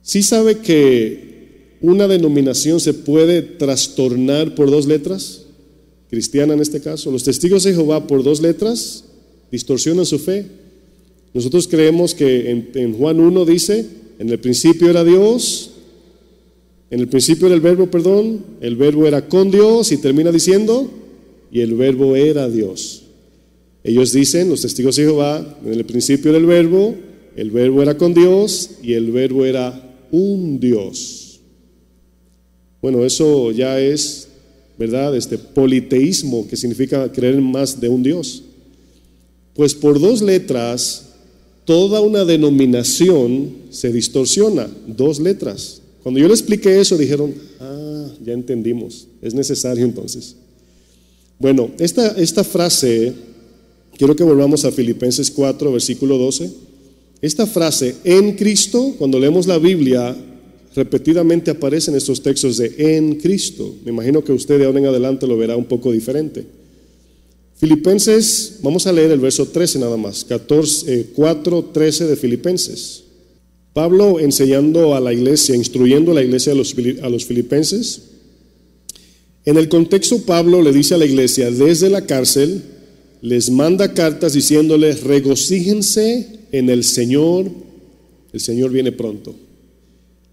[0.01, 5.47] ¿Sí sabe que una denominación se puede trastornar por dos letras?
[6.11, 7.09] Cristiana en este caso.
[7.09, 9.05] Los testigos de Jehová por dos letras
[9.49, 10.45] distorsionan su fe.
[11.33, 13.85] Nosotros creemos que en, Juan 1 dice,
[14.19, 15.71] en el principio era Dios,
[16.89, 20.91] en el principio era el verbo, perdón, el verbo era con Dios y termina diciendo,
[21.49, 23.03] y el verbo era Dios.
[23.81, 26.93] Ellos dicen, los testigos de Jehová, en el principio del verbo,
[27.37, 31.39] el verbo era con Dios y el verbo era un Dios.
[32.81, 34.27] Bueno, eso ya es,
[34.81, 35.15] ¿verdad?
[35.15, 38.41] Este politeísmo, que significa creer más de un Dios.
[39.53, 41.09] Pues por dos letras,
[41.65, 45.83] toda una denominación se distorsiona, dos letras.
[46.01, 49.07] Cuando yo le expliqué eso, dijeron, ah, ya entendimos.
[49.21, 50.35] Es necesario entonces.
[51.37, 53.13] Bueno, esta, esta frase,
[53.99, 56.49] quiero que volvamos a Filipenses 4, versículo 12.
[57.21, 60.17] Esta frase, en Cristo, cuando leemos la Biblia,
[60.75, 63.75] repetidamente aparecen estos textos de en Cristo.
[63.83, 66.45] Me imagino que usted de ahora en adelante lo verá un poco diferente.
[67.57, 73.03] Filipenses, vamos a leer el verso 13 nada más, 14, 4, 13 de Filipenses.
[73.73, 78.01] Pablo enseñando a la iglesia, instruyendo a la iglesia a los, a los filipenses,
[79.45, 82.61] en el contexto, Pablo le dice a la iglesia desde la cárcel,
[83.21, 87.49] les manda cartas diciéndoles, regocíjense en el Señor,
[88.33, 89.35] el Señor viene pronto.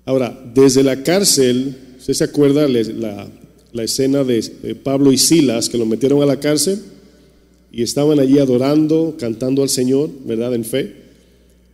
[0.08, 5.84] Ahora, desde la cárcel, ¿usted se acuerda la, escena de Pablo y Silas que lo
[5.84, 6.78] metieron a la cárcel
[7.70, 10.54] y estaban allí adorando, cantando al Señor, ¿verdad?
[10.54, 10.94] En fe.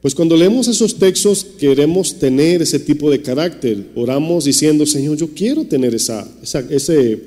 [0.02, 3.90] Pues cuando leemos esos textos queremos tener ese tipo de carácter.
[3.94, 6.64] Oramos diciendo, Señor, yo quiero tener esa, esa,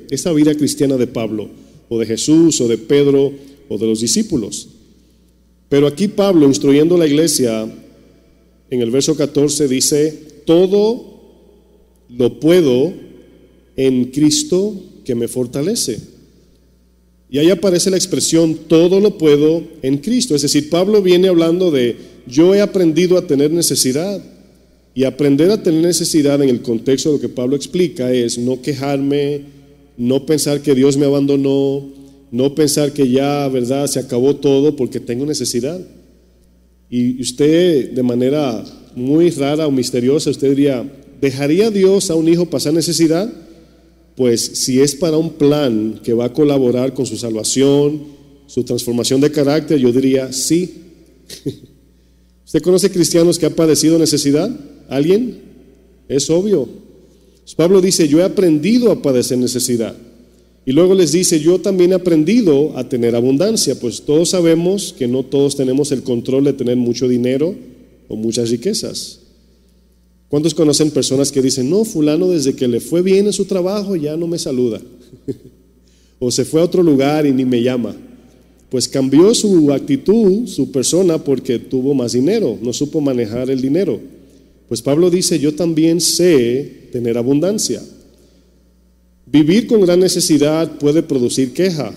[0.09, 1.49] esa vida cristiana de Pablo,
[1.87, 3.31] o de Jesús, o de Pedro,
[3.69, 4.67] o de los discípulos.
[5.69, 7.65] Pero aquí Pablo, instruyendo a la iglesia,
[8.69, 11.05] en el verso 14 dice, todo
[12.09, 12.93] lo puedo
[13.75, 15.99] en Cristo que me fortalece.
[17.29, 20.33] Y ahí aparece la expresión, todo lo puedo en Cristo.
[20.33, 24.23] Es decir, Pablo viene hablando de yo he aprendido a tener necesidad.
[24.95, 28.63] Y aprender a tener necesidad en el contexto de lo que Pablo explica es no
[28.63, 29.41] quejarme,
[29.95, 31.87] no pensar que Dios me abandonó,
[32.31, 35.79] no pensar que ya, ¿verdad?, se acabó todo porque tengo necesidad.
[36.89, 38.63] Y usted de manera
[38.97, 40.83] muy rara o misteriosa, usted diría,
[41.21, 43.31] ¿dejaría Dios a un hijo pasar necesidad?
[44.15, 48.01] Pues si es para un plan que va a colaborar con su salvación,
[48.47, 50.73] su transformación de carácter, yo diría sí.
[52.45, 54.49] ¿Usted conoce cristianos que han padecido necesidad?
[54.89, 55.41] ¿Alguien?
[56.07, 56.67] Es obvio.
[57.55, 59.95] Pablo dice, yo he aprendido a padecer necesidad.
[60.65, 65.07] Y luego les dice, yo también he aprendido a tener abundancia, pues todos sabemos que
[65.07, 67.55] no todos tenemos el control de tener mucho dinero
[68.07, 69.19] o muchas riquezas.
[70.29, 73.95] ¿Cuántos conocen personas que dicen, no, fulano desde que le fue bien en su trabajo
[73.95, 74.81] ya no me saluda?
[76.19, 77.95] o se fue a otro lugar y ni me llama
[78.69, 83.99] pues cambió su actitud, su persona, porque tuvo más dinero, no supo manejar el dinero.
[84.67, 87.81] Pues Pablo dice, yo también sé tener abundancia.
[89.25, 91.93] Vivir con gran necesidad puede producir queja,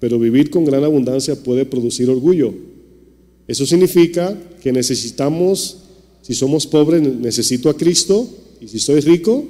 [0.00, 2.54] pero vivir con gran abundancia puede producir orgullo.
[3.48, 5.78] Eso significa que necesitamos,
[6.22, 8.28] si somos pobres, necesito a Cristo,
[8.60, 9.44] y si soy rico,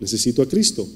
[0.00, 0.86] necesito a Cristo.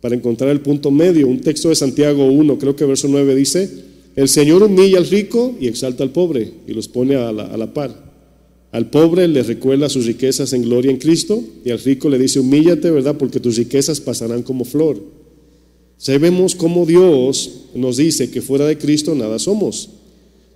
[0.00, 3.70] Para encontrar el punto medio, un texto de Santiago 1, creo que verso 9 dice,
[4.16, 8.12] el Señor humilla al rico y exalta al pobre y los pone a la, par.
[8.72, 12.40] Al pobre le recuerda sus riquezas en gloria en Cristo y al rico le dice,
[12.40, 13.16] humíllate, ¿verdad?
[13.16, 15.00] Porque tus riquezas pasarán como flor.
[15.98, 19.88] Sabemos cómo Dios nos dice que fuera de Cristo nada somos.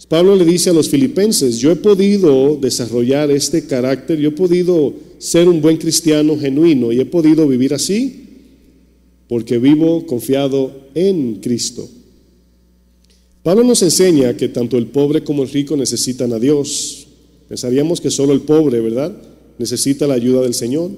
[0.08, 4.94] Pablo le dice a los filipenses, yo he podido desarrollar este carácter, yo he podido
[5.18, 8.26] ser un buen cristiano genuino y he podido vivir así
[9.28, 11.88] porque vivo confiado en Cristo.
[13.42, 17.06] Pablo nos enseña que tanto el pobre como el rico necesitan a Dios.
[17.48, 19.16] Pensaríamos que solo el pobre, ¿verdad?
[19.58, 20.90] Necesita la ayuda del Señor.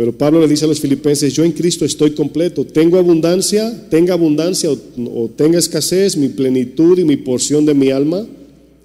[0.00, 4.14] Pero Pablo le dice a los filipenses, yo en Cristo estoy completo, tengo abundancia, tenga
[4.14, 8.26] abundancia o, tenga escasez, mi plenitud y mi porción de mi alma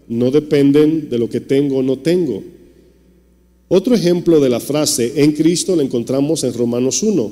[0.09, 2.43] no dependen de lo que tengo o no tengo.
[3.69, 7.31] Otro ejemplo de la frase en Cristo la encontramos en Romanos 1.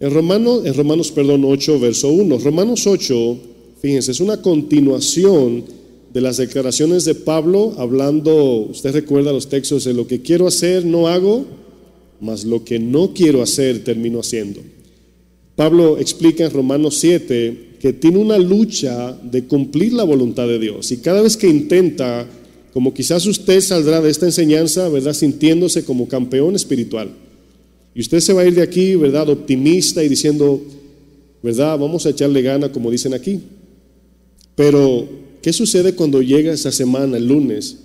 [0.00, 2.36] En, en Romanos, perdón, 8, verso 1.
[2.36, 3.38] Romanos 8
[3.80, 5.64] Fíjense, es una continuación
[6.12, 10.84] de las declaraciones de Pablo hablando, usted recuerda los textos de lo que quiero hacer
[10.84, 11.46] no hago,
[12.20, 14.60] mas lo que no quiero hacer termino haciendo.
[15.56, 20.90] Pablo explica en Romanos 7 que tiene una lucha de cumplir la voluntad de Dios
[20.92, 22.26] y cada vez que intenta,
[22.72, 25.14] como quizás usted saldrá de esta enseñanza, ¿verdad?
[25.14, 27.10] Sintiéndose como campeón espiritual.
[27.94, 29.28] Y usted se va a ir de aquí, ¿verdad?
[29.28, 30.62] Optimista y diciendo,
[31.42, 31.78] ¿verdad?
[31.78, 33.40] Vamos a echarle gana, como dicen aquí.
[34.54, 35.08] Pero,
[35.42, 37.78] ¿qué sucede cuando llega esa semana, el lunes?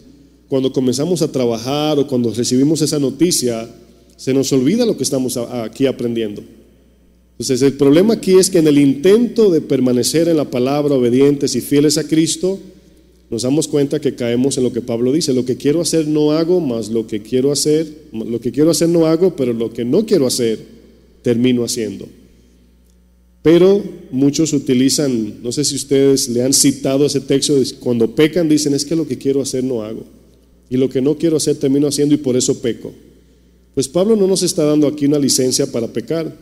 [0.48, 3.68] Cuando comenzamos a trabajar o cuando recibimos esa noticia,
[4.18, 6.44] se nos olvida lo que estamos aquí aprendiendo.
[7.32, 11.56] Entonces, el problema aquí es que en el intento de permanecer en la palabra, obedientes
[11.56, 12.60] y fieles a Cristo,
[13.30, 16.32] nos damos cuenta que caemos en lo que Pablo dice, lo que quiero hacer no
[16.32, 19.84] hago, más lo que quiero hacer, lo que quiero hacer no hago, pero lo que
[19.84, 20.60] no quiero hacer
[21.24, 22.08] termino haciendo.
[23.42, 28.74] Pero muchos utilizan, no sé si ustedes le han citado ese texto, cuando pecan dicen,
[28.74, 30.04] es que lo que quiero hacer no hago.
[30.70, 32.94] Y lo que no quiero hacer termino haciendo y por eso peco.
[33.76, 36.34] Pues Pablo no nos está dando aquí una licencia para pecar.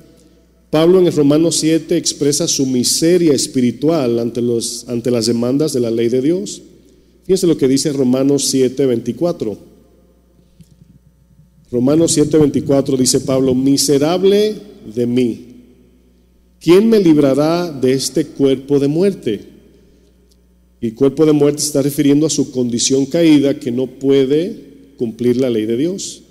[0.69, 5.79] Pablo en el Romanos 7 expresa su miseria espiritual ante, los, ante las demandas de
[5.79, 6.61] la ley de Dios.
[7.25, 9.57] Fíjense lo que dice Romanos 7, 24.
[11.71, 14.55] Romanos 7, 24 dice Pablo, miserable
[14.93, 15.47] de mí,
[16.59, 19.41] ¿quién me librará de este cuerpo de muerte?
[20.81, 24.55] Y cuerpo de muerte está refiriendo a su condición caída que no puede
[24.97, 26.22] cumplir la ley de Dios.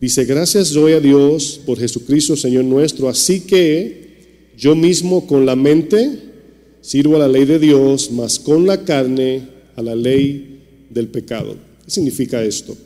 [0.00, 3.08] Dice, gracias doy a Dios por Jesucristo, Señor nuestro.
[3.08, 6.18] Así que yo mismo con la mente
[6.80, 11.56] sirvo a la ley de Dios, mas con la carne a la ley del pecado.
[11.84, 12.76] ¿Qué significa esto?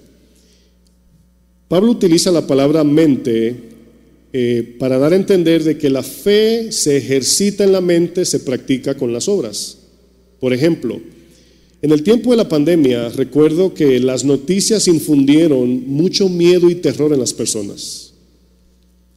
[1.69, 3.55] Pablo utiliza la palabra mente
[4.33, 8.41] eh, para dar a entender de que la fe se ejercita en la mente, se
[8.41, 9.79] practica con las obras.
[10.39, 11.01] Por ejemplo,
[11.83, 17.13] en el tiempo de la pandemia, recuerdo que las noticias infundieron mucho miedo y terror
[17.13, 18.13] en las personas.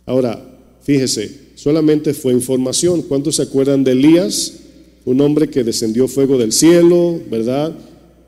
[0.05, 3.01] Ahora, fíjese, solamente fue información.
[3.01, 4.53] ¿Cuántos se acuerdan de Elías?
[5.03, 7.74] Un hombre que descendió fuego del cielo, ¿verdad?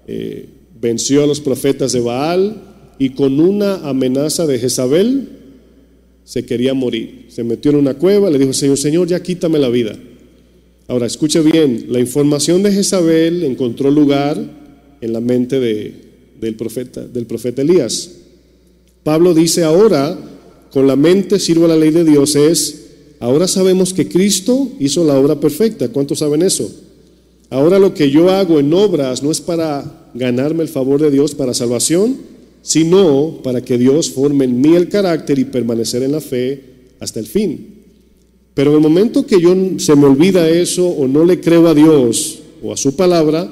[0.08, 0.50] Eh,
[0.82, 2.62] venció a los profetas de Baal
[3.00, 5.30] y con una amenaza de Jezabel
[6.26, 7.28] se quería morir.
[7.30, 9.98] Se metió en una cueva, le dijo, Señor, Señor, ya quítame la vida.
[10.88, 14.38] Ahora, escuche bien, la información de Jezabel encontró lugar
[15.02, 18.12] en la mente del, profeta, del profeta Elías.
[19.04, 20.18] Pablo dice ahora,
[20.72, 22.86] con la mente sirvo la ley de Dios, es,
[23.20, 25.90] ahora sabemos que Cristo hizo la obra perfecta.
[25.90, 26.72] ¿Cuántos saben eso?
[27.50, 31.34] Ahora lo que yo hago en obras no es para ganarme el favor de Dios
[31.34, 32.18] para salvación,
[32.62, 36.62] sino para que Dios forme en mí el carácter y permanecer en la fe
[37.00, 37.75] hasta el fin.
[38.56, 41.76] Pero en el momento que yo se me olvida eso o no le creo a
[41.76, 43.52] Dios o a su palabra,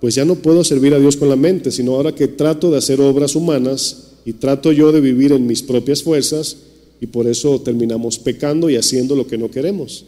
[0.00, 2.78] pues ya no puedo servir a Dios con la mente, sino ahora que trato de
[2.78, 6.56] hacer obras humanas y trato yo de vivir en mis propias fuerzas
[7.00, 10.04] y por eso terminamos pecando y haciendo lo que no queremos.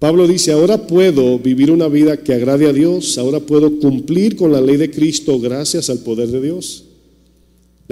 [0.00, 4.50] Pablo dice, ahora puedo vivir una vida que agrade a Dios, ahora puedo cumplir con
[4.50, 6.86] la ley de Cristo gracias al poder de Dios.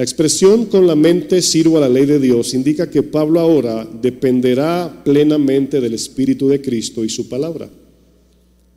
[0.01, 3.87] La expresión con la mente sirvo a la ley de Dios indica que Pablo ahora
[4.01, 7.69] dependerá plenamente del Espíritu de Cristo y su palabra.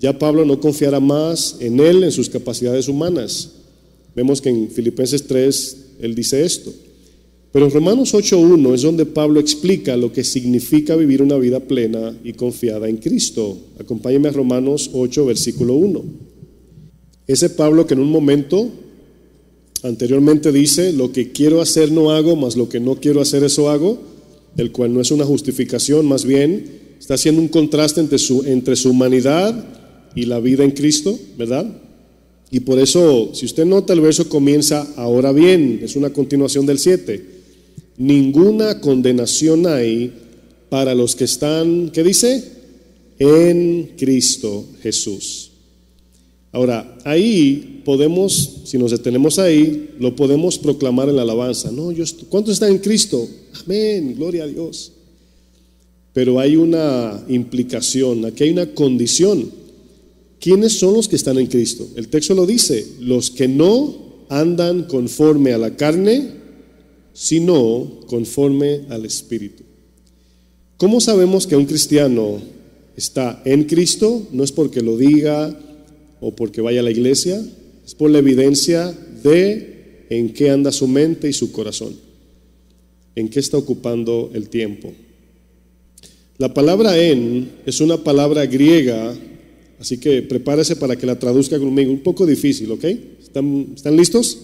[0.02, 3.54] Ya Pablo no confiará más en él, en sus capacidades humanas.
[4.14, 6.74] Vemos que en Filipenses 3 él dice esto.
[7.54, 12.14] Pero en Romanos 8.1 es donde Pablo explica lo que significa vivir una vida plena
[12.26, 13.58] y confiada en Cristo.
[13.80, 16.04] Acompáñeme a Romanos 8, versículo 1.
[17.28, 18.83] Ese Pablo que en un momento
[19.84, 23.70] Anteriormente dice, lo que quiero hacer no hago, más lo que no quiero hacer eso
[23.70, 24.00] hago,
[24.58, 28.78] el cual no es una justificación, más bien está haciendo un contraste entre su, entre
[28.78, 29.66] su humanidad
[30.16, 31.66] y la vida en Cristo, ¿verdad?
[32.50, 36.80] Y por eso, si usted nota, el verso comienza, ahora bien, es una continuación del
[36.80, 37.26] 7.
[37.98, 40.14] Ninguna condenación hay
[40.70, 42.44] para los que están, ¿qué dice?
[43.20, 45.53] En Cristo Jesús.
[46.54, 51.72] Ahora, ahí podemos, si nos detenemos ahí, lo podemos proclamar en la alabanza.
[51.72, 53.28] No, yo ¿Cuántos están en Cristo?
[53.64, 54.92] Amén, gloria a Dios.
[56.14, 59.50] Pero hay una implicación, aquí hay una condición.
[60.40, 61.88] ¿Quiénes son los que están en Cristo?
[61.96, 63.96] El texto lo dice, los que no
[64.30, 66.34] andan conforme a la carne,
[67.14, 69.64] sino conforme al Espíritu.
[70.78, 72.40] ¿Cómo sabemos que un cristiano
[72.96, 74.28] está en Cristo?
[74.32, 75.58] No es porque lo diga,
[76.24, 77.44] o porque vaya a la iglesia,
[77.86, 81.94] es por la evidencia de en qué anda su mente y su corazón,
[83.16, 84.94] en qué está ocupando el tiempo.
[86.38, 89.14] La palabra en es una palabra griega,
[89.80, 92.86] así que prepárese para que la traduzca conmigo, un poco difícil, ¿ok?
[93.22, 94.40] ¿Están, ¿están listos?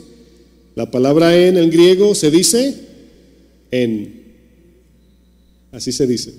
[0.76, 2.76] La palabra en en griego se dice
[3.72, 4.20] en.
[5.72, 6.34] Así se dice.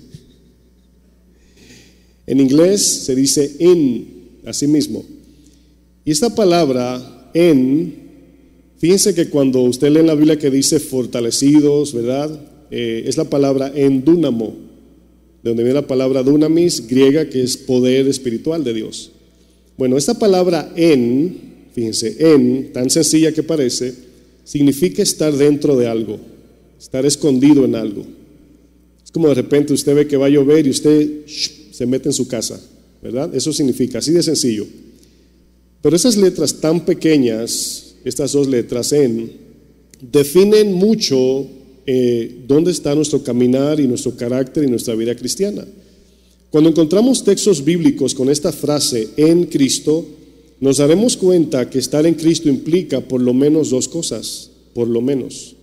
[2.27, 5.03] En inglés se dice in, así mismo.
[6.03, 7.93] Y esta palabra en,
[8.77, 12.39] fíjense que cuando usted lee en la Biblia que dice fortalecidos, ¿verdad?
[12.71, 14.55] Eh, es la palabra en dunamo,
[15.43, 19.11] de donde viene la palabra dunamis griega, que es poder espiritual de Dios.
[19.77, 23.93] Bueno, esta palabra en, fíjense, en, tan sencilla que parece,
[24.43, 26.19] significa estar dentro de algo,
[26.79, 28.05] estar escondido en algo.
[29.03, 32.13] Es como de repente usted ve que va a llover y usted se mete en
[32.13, 32.59] su casa,
[33.03, 33.33] ¿verdad?
[33.35, 34.65] Eso significa, así de sencillo.
[35.81, 39.31] Pero esas letras tan pequeñas, estas dos letras en,
[39.99, 41.45] definen mucho
[41.85, 45.65] eh, dónde está nuestro caminar y nuestro carácter y nuestra vida cristiana.
[46.49, 50.05] Cuando encontramos textos bíblicos con esta frase en Cristo,
[50.59, 55.01] nos daremos cuenta que estar en Cristo implica por lo menos dos cosas, por lo
[55.01, 55.55] menos.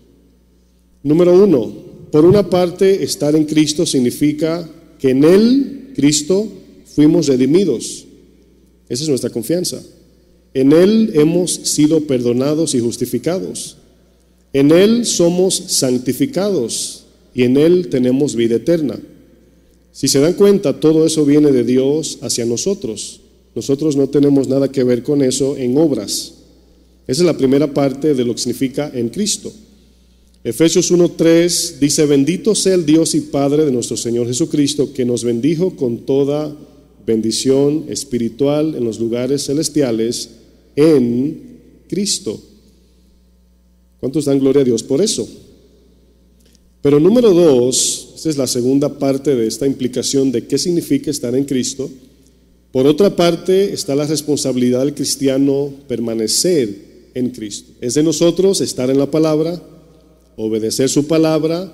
[1.03, 1.73] Número uno,
[2.11, 6.49] por una parte, estar en Cristo significa que en Él, Cristo,
[6.87, 8.07] fuimos redimidos.
[8.89, 9.81] Esa es nuestra confianza.
[10.59, 13.77] En Él hemos sido perdonados y justificados.
[14.53, 18.99] En Él somos santificados y en Él tenemos vida eterna.
[19.93, 23.21] Si se dan cuenta, todo eso viene de Dios hacia nosotros.
[23.55, 26.35] Nosotros no tenemos nada que ver con eso en obras.
[27.07, 29.53] Esa es la primera parte de lo que significa en Cristo.
[30.43, 35.23] Efesios 1.3 dice, bendito sea el Dios y Padre de nuestro Señor Jesucristo, que nos
[35.23, 36.53] bendijo con toda
[37.07, 40.31] bendición espiritual en los lugares celestiales
[40.79, 42.41] en Cristo.
[43.99, 45.29] ¿Cuántos dan gloria a Dios por eso?
[46.81, 51.35] Pero número dos, esta es la segunda parte de esta implicación de qué significa estar
[51.35, 51.91] en Cristo.
[52.71, 57.73] Por otra parte está la responsabilidad del cristiano permanecer en Cristo.
[57.81, 59.61] Es de nosotros estar en la palabra,
[60.37, 61.73] obedecer su palabra,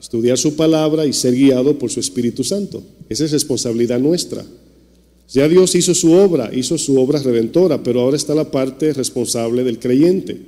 [0.00, 2.84] estudiar su palabra y ser guiado por su Espíritu Santo.
[3.08, 4.44] Esa es responsabilidad nuestra.
[5.30, 9.62] Ya Dios hizo su obra, hizo su obra redentora, pero ahora está la parte responsable
[9.62, 10.38] del creyente.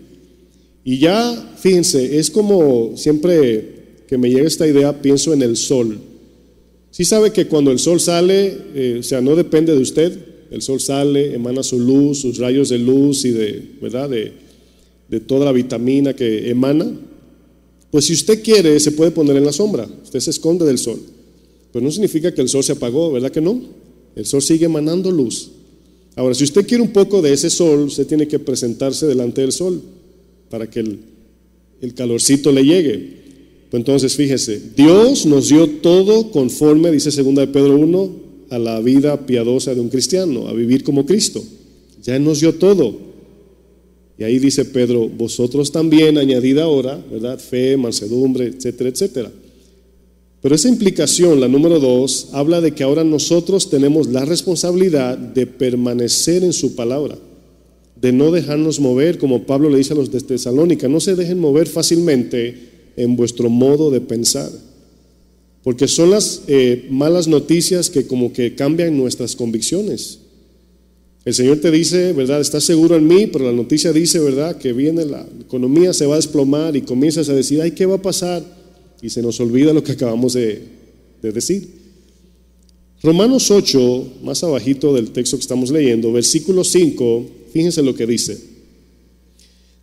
[0.85, 5.99] Y ya, fíjense, es como siempre que me llega esta idea, pienso en el sol.
[6.91, 10.18] Si sabe que cuando el sol sale, eh, o sea, no depende de usted,
[10.51, 14.09] el sol sale, emana su luz, sus rayos de luz y de, ¿verdad?
[14.09, 14.33] De,
[15.09, 16.91] de toda la vitamina que emana.
[17.91, 21.01] Pues si usted quiere, se puede poner en la sombra, usted se esconde del sol.
[21.72, 23.61] Pero no significa que el sol se apagó, ¿verdad que no?
[24.16, 25.50] El sol sigue emanando luz.
[26.16, 29.52] Ahora, si usted quiere un poco de ese sol, usted tiene que presentarse delante del
[29.52, 29.80] sol
[30.50, 33.20] para que el, calorcito le llegue.
[33.70, 38.11] Pues entonces, fíjese, Dios nos dio todo conforme, dice 2 de Pedro 1,
[38.50, 41.42] a la vida piadosa de un cristiano, a vivir como Cristo.
[42.02, 42.98] Ya nos dio todo.
[44.18, 47.38] Y ahí dice Pedro, vosotros también añadid ahora, ¿verdad?
[47.38, 49.32] Fe, mansedumbre, etcétera, etcétera.
[50.43, 55.47] Pero esa implicación, la número dos, habla de que ahora nosotros tenemos la responsabilidad de
[55.47, 57.18] permanecer en su palabra,
[58.01, 61.38] de no dejarnos mover, como Pablo le dice a los de Tesalónica, no se dejen
[61.38, 64.51] mover fácilmente en vuestro modo de pensar,
[65.62, 70.20] porque son las eh, malas noticias que como que cambian nuestras convicciones.
[71.26, 72.41] El Señor te dice, ¿verdad?
[72.41, 74.57] Estás seguro en mí, pero la noticia dice, ¿verdad?
[74.57, 77.97] Que viene la economía, se va a desplomar y comienzas a decir, ay, ¿qué va
[77.97, 78.59] a pasar?
[79.03, 80.62] Y se nos olvida lo que acabamos de,
[81.22, 81.68] decir.
[83.03, 88.38] Romanos 8, más abajito del texto que estamos leyendo, versículo 5, fíjense lo que dice.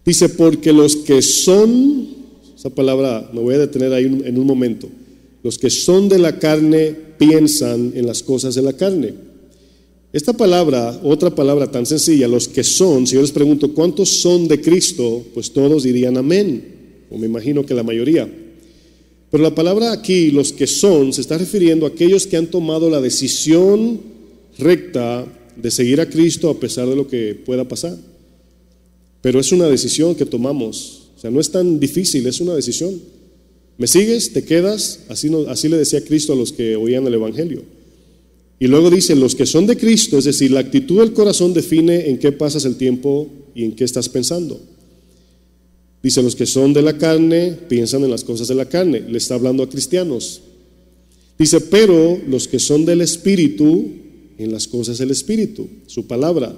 [0.05, 2.07] Dice, porque los que son,
[2.55, 4.87] esa palabra me voy a detener ahí en un momento,
[5.43, 9.13] los que son de la carne piensan en las cosas de la carne.
[10.13, 14.47] Esta palabra, otra palabra tan sencilla, los que son, si yo les pregunto cuántos son
[14.47, 16.63] de Cristo, pues todos dirían amén,
[17.09, 18.29] o me imagino que la mayoría.
[19.37, 22.89] Pero la palabra aquí, los que son, se está refiriendo a aquellos que han tomado
[22.89, 24.01] la decisión
[24.57, 27.95] recta de seguir a Cristo a pesar de lo que pueda pasar.
[29.21, 31.09] Pero es una decisión que tomamos.
[31.15, 32.99] O sea, no es tan difícil, es una decisión.
[33.77, 34.33] ¿Me sigues?
[34.33, 35.01] ¿Te quedas?
[35.07, 37.61] Así, así le decía Cristo a los que oían el Evangelio.
[38.57, 42.09] Y luego dice, los que son de Cristo, es decir, la actitud del corazón define
[42.09, 44.59] en qué pasas el tiempo y en qué estás pensando.
[46.01, 49.01] Dice, los que son de la carne piensan en las cosas de la carne.
[49.01, 50.41] Le está hablando a cristianos.
[51.37, 53.89] Dice, pero los que son del Espíritu,
[54.37, 56.55] en las cosas del Espíritu, su palabra.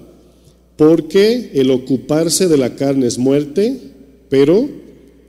[0.77, 3.77] Porque el ocuparse de la carne es muerte,
[4.29, 4.69] pero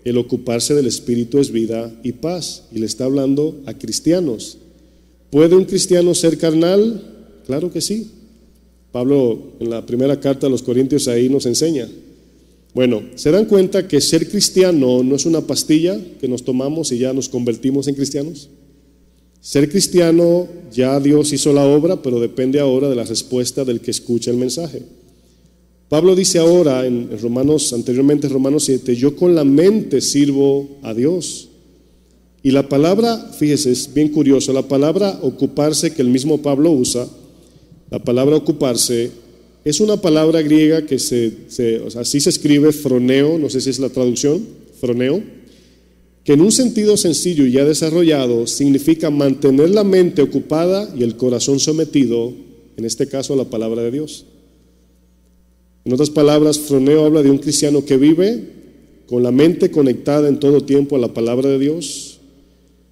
[0.04, 2.64] el ocuparse del Espíritu es vida y paz.
[2.72, 4.58] Y le está hablando a cristianos.
[5.30, 7.40] ¿Puede un cristiano ser carnal?
[7.46, 8.10] Claro que sí.
[8.92, 11.88] Pablo en la primera carta a los Corintios ahí nos enseña.
[12.72, 16.98] Bueno, se dan cuenta que ser cristiano no es una pastilla que nos tomamos y
[16.98, 18.48] ya nos convertimos en cristianos.
[19.40, 23.90] Ser cristiano ya Dios hizo la obra, pero depende ahora de la respuesta del que
[23.90, 24.82] escucha el mensaje.
[25.88, 30.94] Pablo dice ahora en Romanos, anteriormente en Romanos 7, yo con la mente sirvo a
[30.94, 31.48] Dios.
[32.42, 37.08] Y la palabra, fíjese, es bien curioso, la palabra ocuparse que el mismo Pablo usa,
[37.90, 39.10] la palabra ocuparse
[39.64, 41.32] es una palabra griega que se,
[41.96, 44.40] así se escribe froneo, no sé si es la traducción,
[44.80, 45.22] froneo,
[46.24, 51.16] que en un sentido sencillo y ya desarrollado significa mantener la mente ocupada y el
[51.16, 52.32] corazón sometido,
[52.76, 54.26] en este caso a la palabra de Dios.
[55.84, 58.60] En otras palabras, froneo habla de un cristiano que vive
[59.06, 62.20] con la mente conectada en todo tiempo a la palabra de Dios.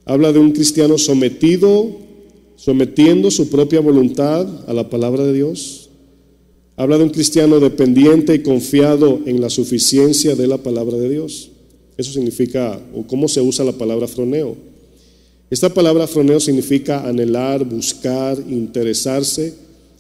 [0.05, 1.97] Habla de un cristiano sometido,
[2.57, 5.78] sometiendo su propia voluntad a la palabra de Dios.
[6.79, 11.51] Habla de un cristiano dependiente y confiado en la suficiencia de la palabra de Dios.
[11.97, 14.57] Eso significa, o cómo se usa la palabra froneo.
[15.51, 19.55] Esta palabra froneo significa anhelar, buscar, interesarse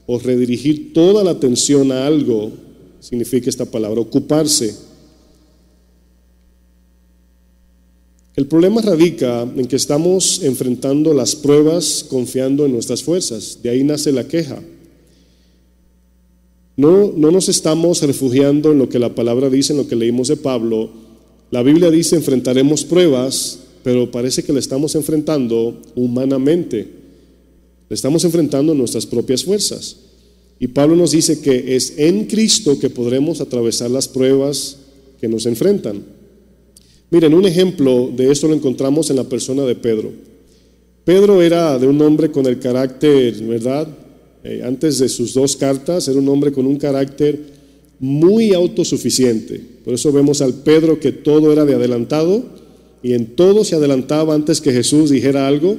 [0.06, 2.52] o redirigir toda la atención a algo,
[3.00, 4.76] significa esta palabra, ocuparse.
[8.36, 13.82] El problema radica en que estamos enfrentando las pruebas confiando en nuestras fuerzas, de ahí
[13.82, 14.62] nace la queja.
[16.78, 20.28] No, no nos estamos refugiando en lo que la palabra dice, en lo que leímos
[20.28, 20.88] de Pablo.
[21.50, 26.86] La Biblia dice enfrentaremos pruebas, pero parece que le estamos enfrentando humanamente.
[27.88, 29.96] Le estamos enfrentando nuestras propias fuerzas.
[30.60, 34.76] Y Pablo nos dice que es en Cristo que podremos atravesar las pruebas
[35.20, 36.04] que nos enfrentan.
[37.10, 40.12] Miren, un ejemplo de esto lo encontramos en la persona de Pedro.
[41.04, 43.88] Pedro era de un hombre con el carácter, ¿verdad?
[44.44, 47.38] Eh, antes de sus dos cartas, era un hombre con un carácter
[47.98, 49.60] muy autosuficiente.
[49.84, 52.44] Por eso vemos al Pedro que todo era de adelantado
[53.02, 55.76] y en todo se adelantaba antes que Jesús dijera algo,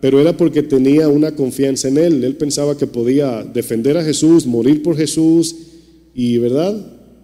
[0.00, 2.24] pero era porque tenía una confianza en él.
[2.24, 5.54] Él pensaba que podía defender a Jesús, morir por Jesús
[6.14, 6.74] y, ¿verdad?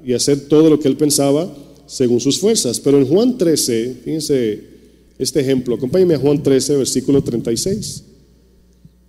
[0.05, 1.55] Y hacer todo lo que él pensaba
[1.87, 2.81] según sus fuerzas.
[2.81, 4.61] Pero en Juan 13, fíjense
[5.19, 8.03] este ejemplo, acompáñenme a Juan 13, versículo 36.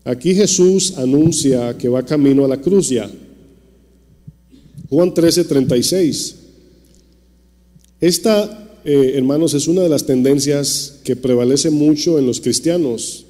[0.06, 3.10] Aquí Jesús anuncia que va camino a la cruz ya.
[4.88, 6.36] Juan 13, 36.
[7.99, 13.26] Esta, eh, hermanos, es una de las tendencias que prevalece mucho en los cristianos,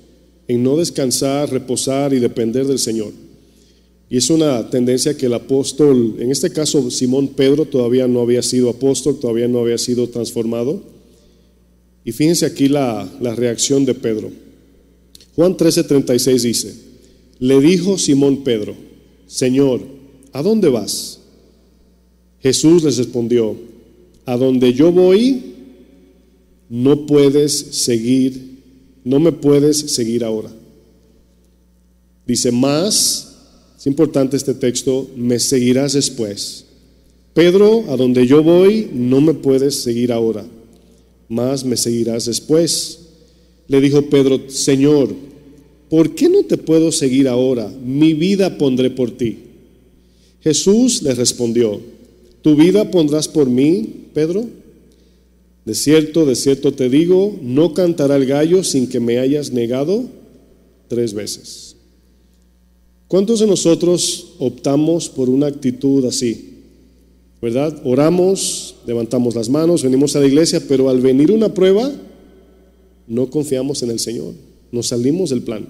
[0.50, 3.14] en no descansar, reposar y depender del Señor.
[4.10, 8.42] Y es una tendencia que el apóstol, en este caso Simón Pedro, todavía no había
[8.42, 10.84] sido apóstol, todavía no había sido transformado.
[12.04, 14.45] Y fíjense aquí la, la reacción de Pedro.
[15.36, 16.76] Juan 13:36 dice,
[17.40, 18.76] le dijo Simón Pedro,
[19.28, 19.82] Señor,
[20.32, 21.20] ¿a dónde vas?
[22.40, 23.56] Jesús les respondió,
[24.26, 25.42] a donde yo voy,
[26.70, 28.62] no puedes seguir,
[29.04, 30.52] no me puedes seguir ahora.
[32.26, 33.36] Dice, más,
[33.78, 36.66] es importante este texto, me seguirás después.
[37.34, 40.46] Pedro, a donde yo voy, no me puedes seguir ahora,
[41.28, 43.05] más me seguirás después.
[43.68, 45.14] Le dijo Pedro, Señor,
[45.90, 47.72] ¿por qué no te puedo seguir ahora?
[47.84, 49.38] Mi vida pondré por ti.
[50.42, 51.80] Jesús le respondió,
[52.42, 54.46] ¿tu vida pondrás por mí, Pedro?
[55.66, 60.06] De cierto, de cierto te digo, no cantará el gallo sin que me hayas negado
[60.88, 61.76] tres veces.
[63.08, 66.54] ¿Cuántos de nosotros optamos por una actitud así?
[67.42, 67.82] ¿Verdad?
[67.84, 71.92] Oramos, levantamos las manos, venimos a la iglesia, pero al venir una prueba,
[73.08, 74.34] no confiamos en el Señor,
[74.72, 75.68] nos salimos del plan.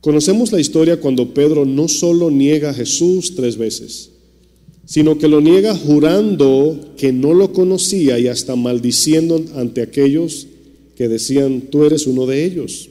[0.00, 4.10] Conocemos la historia cuando Pedro no solo niega a Jesús tres veces,
[4.84, 10.48] sino que lo niega jurando que no lo conocía y hasta maldiciendo ante aquellos
[10.96, 12.88] que decían, tú eres uno de ellos.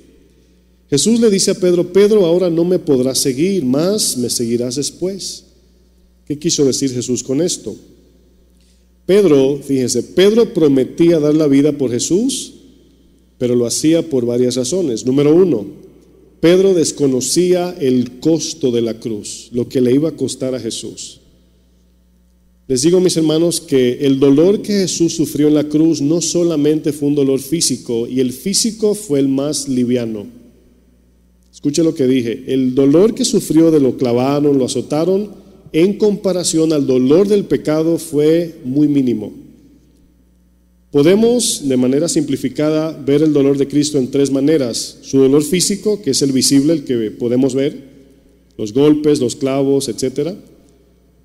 [0.90, 5.46] Jesús le dice a Pedro, Pedro, ahora no me podrás seguir, más me seguirás después.
[6.26, 7.76] ¿Qué quiso decir Jesús con esto?
[9.06, 12.54] Pedro, fíjense, Pedro prometía dar la vida por Jesús
[13.42, 15.04] pero lo hacía por varias razones.
[15.04, 15.66] Número uno,
[16.42, 21.22] Pedro desconocía el costo de la cruz, lo que le iba a costar a Jesús.
[22.68, 26.94] Les digo, mis hermanos, que el dolor que Jesús sufrió en la cruz no solamente
[26.94, 30.28] fue un dolor físico, y el físico fue el más liviano.
[31.52, 35.32] Escuche lo que dije, el dolor que sufrió de lo clavaron, lo azotaron,
[35.74, 39.34] en comparación al dolor del pecado fue muy mínimo.
[40.92, 44.98] Podemos, de manera simplificada, ver el dolor de Cristo en tres maneras.
[45.02, 47.92] Su dolor físico, que es el visible, el que podemos ver,
[48.58, 50.36] los golpes, los clavos, etc.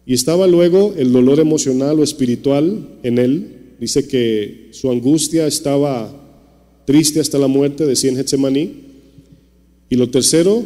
[0.07, 3.47] Y estaba luego el dolor emocional o espiritual en él.
[3.81, 6.15] Dice que su angustia estaba
[6.87, 8.85] triste hasta la muerte, decía en Getsemaní.
[9.91, 10.63] Y lo tercero,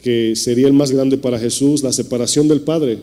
[0.00, 2.98] que sería el más grande para Jesús, la separación del Padre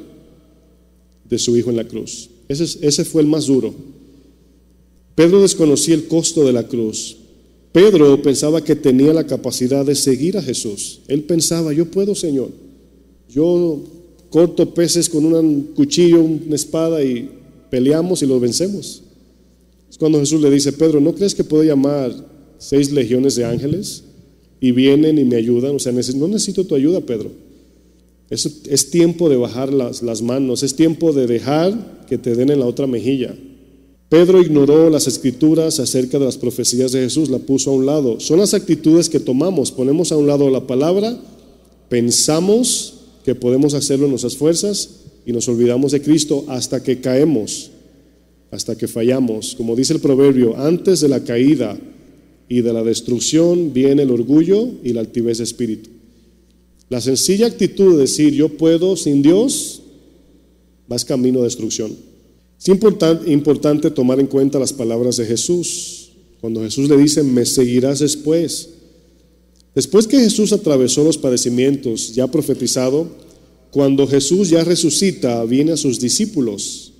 [1.30, 2.30] de su Hijo en la cruz.
[2.48, 3.95] Ese, ese fue el más duro.
[5.16, 7.18] Pedro desconocía el costo de la cruz.
[7.72, 11.00] Pedro pensaba que tenía la capacidad de seguir a Jesús.
[11.08, 12.50] Él pensaba, yo puedo, Señor.
[13.30, 13.82] Yo
[14.30, 17.30] corto peces con un cuchillo, una espada y
[17.70, 19.02] peleamos y los vencemos.
[19.90, 22.14] Es cuando Jesús le dice, Pedro, ¿no crees que puedo llamar
[22.58, 24.04] seis legiones de ángeles
[24.60, 25.76] y vienen y me ayudan?
[25.76, 27.32] O sea, no necesito tu ayuda, Pedro.
[28.30, 32.60] Es, tiempo de bajar las, las manos, es tiempo de dejar que te den en
[32.60, 33.36] la otra mejilla.
[34.16, 38.22] Pedro ignoró las escrituras acerca de las profecías de Jesús, la puso a un lado.
[38.22, 41.20] Son las actitudes que tomamos, ponemos a un lado la palabra,
[41.90, 42.94] pensamos
[43.26, 47.72] que podemos hacerlo en nuestras fuerzas y nos olvidamos de Cristo hasta que caemos,
[48.52, 49.54] hasta que fallamos.
[49.54, 51.78] Como dice el proverbio, antes de la caída
[52.48, 55.90] y de la destrucción viene el orgullo y la altivez de espíritu.
[56.88, 59.82] La sencilla actitud de decir yo puedo sin Dios
[60.90, 62.15] va camino de destrucción.
[62.60, 66.10] Es importante tomar en cuenta las palabras de Jesús.
[66.42, 68.70] Cuando Jesús le dice, me seguirás después.
[69.74, 73.08] Después que Jesús atravesó los padecimientos ya profetizado,
[73.72, 76.94] cuando Jesús ya resucita, viene a sus discípulos.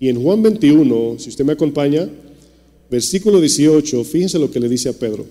[0.00, 2.08] Y en Juan 21, si usted me acompaña,
[2.90, 5.26] versículo 18, fíjense lo que le dice a Pedro.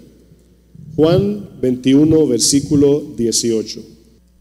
[0.96, 3.82] Juan 21, versículo 18.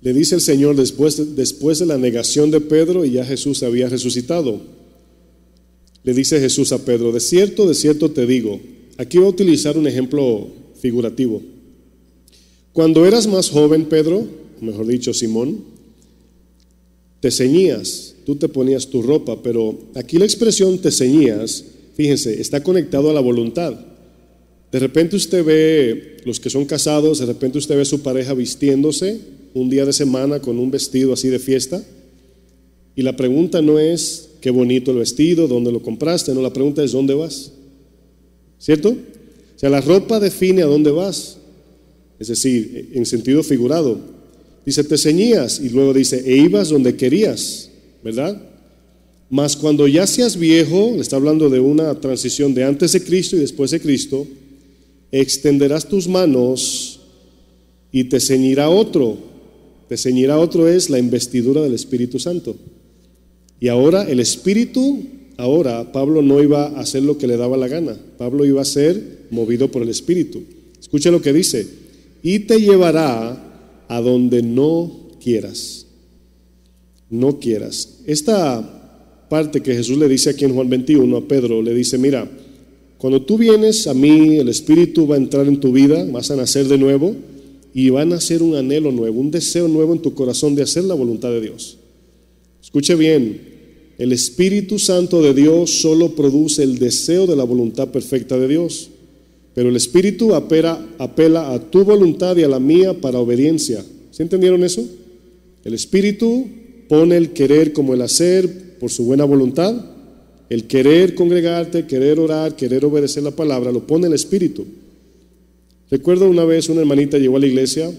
[0.03, 3.63] Le dice el Señor después de, después de la negación de Pedro y ya Jesús
[3.63, 4.61] había resucitado.
[6.05, 8.61] Le dice Jesús a Pedro, de cierto, de cierto te digo,
[8.99, 10.49] aquí voy a utilizar un ejemplo
[10.81, 11.43] figurativo.
[12.75, 14.27] Cuando eras más joven, Pedro,
[14.61, 15.65] mejor dicho, Simón,
[17.21, 22.63] te ceñías, tú te ponías tu ropa, pero aquí la expresión te ceñías, fíjense, está
[22.63, 23.75] conectado a la voluntad.
[24.71, 29.21] De repente usted ve, los que son casados, de repente usted ve su pareja vistiéndose
[29.55, 31.83] un día de semana con un vestido así de fiesta.
[32.97, 36.85] Y la pregunta no es qué bonito el vestido, dónde lo compraste, no, la pregunta
[36.85, 37.51] es dónde vas.
[38.59, 38.91] ¿Cierto?
[38.91, 41.39] O sea, la ropa define a dónde vas.
[42.19, 43.99] Es decir, en sentido figurado.
[44.67, 47.71] Dice, te ceñías y luego dice, e ibas donde querías,
[48.03, 48.39] ¿verdad?
[49.31, 53.37] Mas cuando ya seas viejo, le está hablando de una transición de antes de Cristo
[53.37, 54.27] y después de Cristo,
[55.11, 57.01] extenderás tus manos
[57.91, 59.17] y te ceñirá otro
[59.89, 62.57] te ceñirá otro es la investidura del Espíritu Santo.
[63.65, 65.05] Y ahora el Espíritu,
[65.39, 67.97] ahora Pablo no iba a hacer lo que le daba la gana.
[68.19, 70.43] Pablo iba a ser movido por el Espíritu.
[70.79, 71.67] Escucha lo que dice.
[72.23, 73.43] Y te llevará
[73.89, 75.87] a donde no quieras.
[77.09, 78.01] No quieras.
[78.05, 82.31] Esta parte que Jesús le dice aquí en Juan 21 a Pedro, le dice, mira,
[82.99, 86.37] cuando tú vienes a mí, el Espíritu va a entrar en tu vida, vas a
[86.37, 87.17] nacer de nuevo
[87.73, 90.85] y van a hacer un anhelo nuevo, un deseo nuevo en tu corazón de hacer
[90.85, 91.79] la voluntad de Dios.
[92.61, 93.54] Escuche bien,
[93.99, 98.91] el Espíritu Santo de Dios solo produce el deseo de la voluntad perfecta de Dios,
[99.55, 103.85] pero el Espíritu apela, a tu voluntad y a la mía para obediencia.
[104.11, 104.85] ¿Sí entendieron eso?
[105.65, 106.47] El Espíritu
[106.89, 109.75] pone el querer como el hacer por su buena voluntad.
[110.51, 114.67] El querer congregarte, querer orar, querer obedecer la palabra, lo pone el Espíritu.
[115.91, 117.91] Recuerdo una vez una hermanita llegó a la iglesia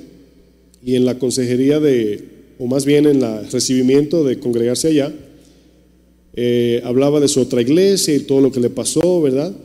[0.84, 2.24] y en la consejería de,
[2.60, 5.14] o más bien en el recibimiento de congregarse allá,
[6.36, 9.56] eh, hablaba de su otra iglesia y todo lo que le pasó, ¿verdad?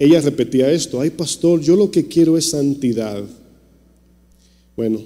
[0.00, 3.22] Ella repetía esto, ay pastor, yo lo que quiero es santidad.
[4.76, 5.00] Bueno,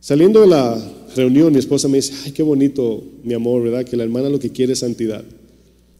[0.00, 3.84] saliendo de la reunión, mi esposa me dice, ay, qué bonito, mi amor, ¿verdad?
[3.84, 5.24] Que la hermana lo que quiere es santidad.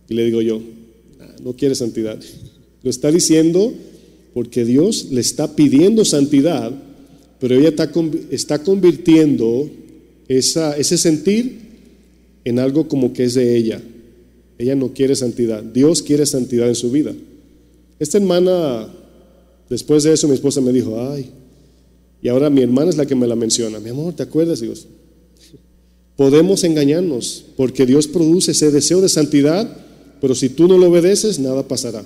[0.09, 0.61] Y le digo yo,
[1.21, 2.19] ah, no quiere santidad.
[2.83, 3.73] Lo está diciendo
[4.33, 6.73] porque Dios le está pidiendo santidad,
[7.39, 9.69] pero ella está, convirtiendo
[10.29, 11.60] ese sentir
[12.45, 13.81] en algo como que es de ella.
[14.59, 17.15] Ella no quiere santidad, Dios quiere santidad en su vida.
[17.99, 18.89] Esta hermana,
[19.69, 21.31] después de eso mi esposa me dijo, ay,
[22.23, 24.61] y ahora mi hermana es la que me la menciona, mi amor, ¿te acuerdas?
[24.61, 24.87] Dios?
[26.21, 29.75] podemos engañarnos porque Dios produce ese deseo de santidad,
[30.21, 32.05] pero si tú no lo obedeces, nada pasará.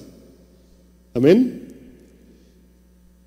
[1.14, 1.62] Amén.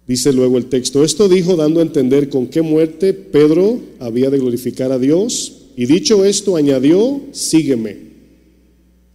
[0.08, 4.40] Dice luego el texto, esto dijo dando a entender con qué muerte Pedro había de
[4.40, 7.98] glorificar a Dios, y dicho esto añadió, sígueme.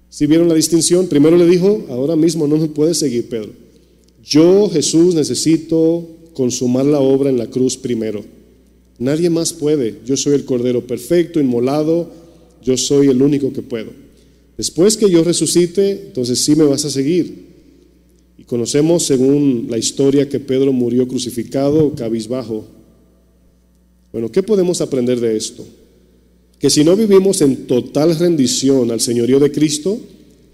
[0.09, 1.09] Si vieron la distinción?
[1.09, 3.51] Primero le dijo, ahora mismo no me puedes seguir, Pedro.
[4.25, 8.25] Yo, Jesús, necesito consumar la obra en la cruz primero.
[9.01, 9.97] Nadie más puede.
[10.07, 12.13] Yo soy el Cordero perfecto, inmolado.
[12.63, 13.91] Yo soy el único que puedo.
[14.57, 17.47] Después que yo resucite, entonces sí me vas a seguir.
[18.39, 22.67] Y conocemos, según la historia, que Pedro murió crucificado, cabizbajo.
[24.13, 25.67] Bueno, ¿qué podemos aprender de esto?
[26.63, 29.99] Que si no vivimos en total rendición al señorío de Cristo,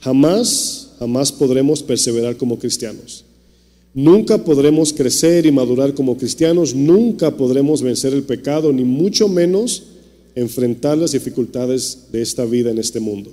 [0.00, 3.26] jamás, jamás podremos perseverar como cristianos.
[3.92, 9.82] Nunca podremos crecer y madurar como cristianos, nunca podremos vencer el pecado, ni mucho menos
[10.34, 13.30] enfrentar las dificultades de esta vida en este mundo.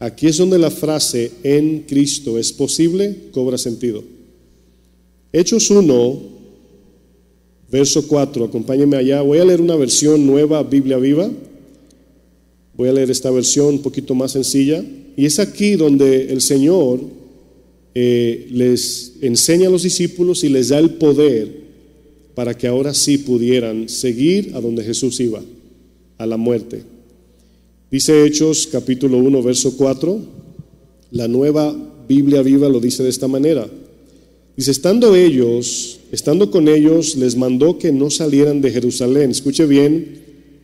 [0.00, 4.02] Aquí es donde la frase en Cristo es posible cobra sentido.
[5.32, 6.18] Hechos 1,
[7.70, 9.22] verso 4, acompáñenme allá.
[9.22, 11.30] Voy a leer una versión nueva, Biblia viva.
[12.76, 14.84] Voy a leer esta versión un poquito más sencilla.
[15.16, 17.00] Y es aquí donde el Señor
[17.94, 21.66] eh, les enseña a los discípulos y les da el poder
[22.34, 25.42] para que ahora sí pudieran seguir a donde Jesús iba,
[26.18, 26.82] a la muerte.
[27.90, 30.20] Dice Hechos capítulo 1, verso 4,
[31.12, 31.74] la nueva
[32.06, 33.66] Biblia viva lo dice de esta manera.
[34.56, 40.22] Dice, estando ellos, estando con ellos, les mandó que no salieran de Jerusalén, escuche bien,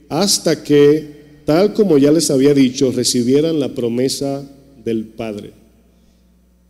[0.08, 4.44] hasta que, tal como ya les había dicho, recibieran la promesa
[4.84, 5.52] del Padre.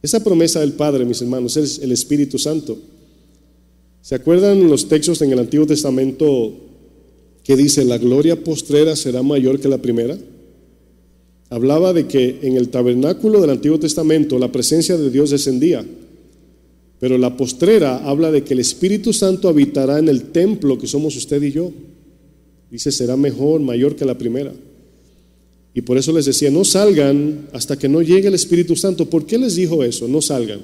[0.02, 2.78] Esa promesa del Padre, mis hermanos, es el Espíritu Santo.
[4.02, 6.52] ¿Se acuerdan los textos en el Antiguo Testamento
[7.44, 10.18] que dice, la gloria postrera será mayor que la primera?
[11.50, 15.84] Hablaba de que en el tabernáculo del Antiguo Testamento la presencia de Dios descendía,
[16.98, 21.16] pero la postrera habla de que el Espíritu Santo habitará en el templo que somos
[21.16, 21.70] usted y yo.
[22.72, 24.50] Dice, será mejor, mayor que la primera.
[25.74, 29.10] Y por eso les decía, no salgan hasta que no llegue el Espíritu Santo.
[29.10, 30.08] ¿Por qué les dijo eso?
[30.08, 30.60] No salgan.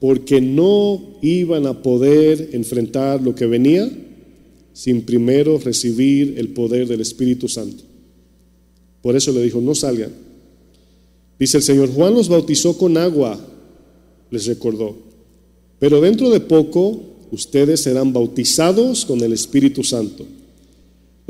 [0.00, 3.90] Porque no iban a poder enfrentar lo que venía
[4.74, 7.84] sin primero recibir el poder del Espíritu Santo.
[9.00, 10.12] Por eso le dijo, no salgan.
[11.38, 13.40] Dice el Señor, Juan los bautizó con agua,
[14.30, 14.94] les recordó.
[15.78, 20.26] Pero dentro de poco ustedes serán bautizados con el Espíritu Santo.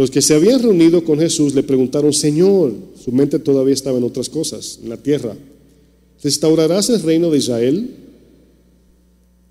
[0.00, 2.72] Los que se habían reunido con Jesús le preguntaron, Señor,
[3.04, 5.36] su mente todavía estaba en otras cosas, en la tierra.
[6.22, 7.90] ¿Restaurarás el reino de Israel?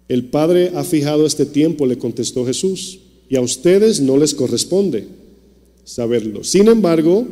[0.07, 2.97] El Padre ha fijado este tiempo, le contestó Jesús,
[3.29, 5.05] y a ustedes no les corresponde
[5.83, 6.43] saberlo.
[6.43, 7.27] Sin embargo,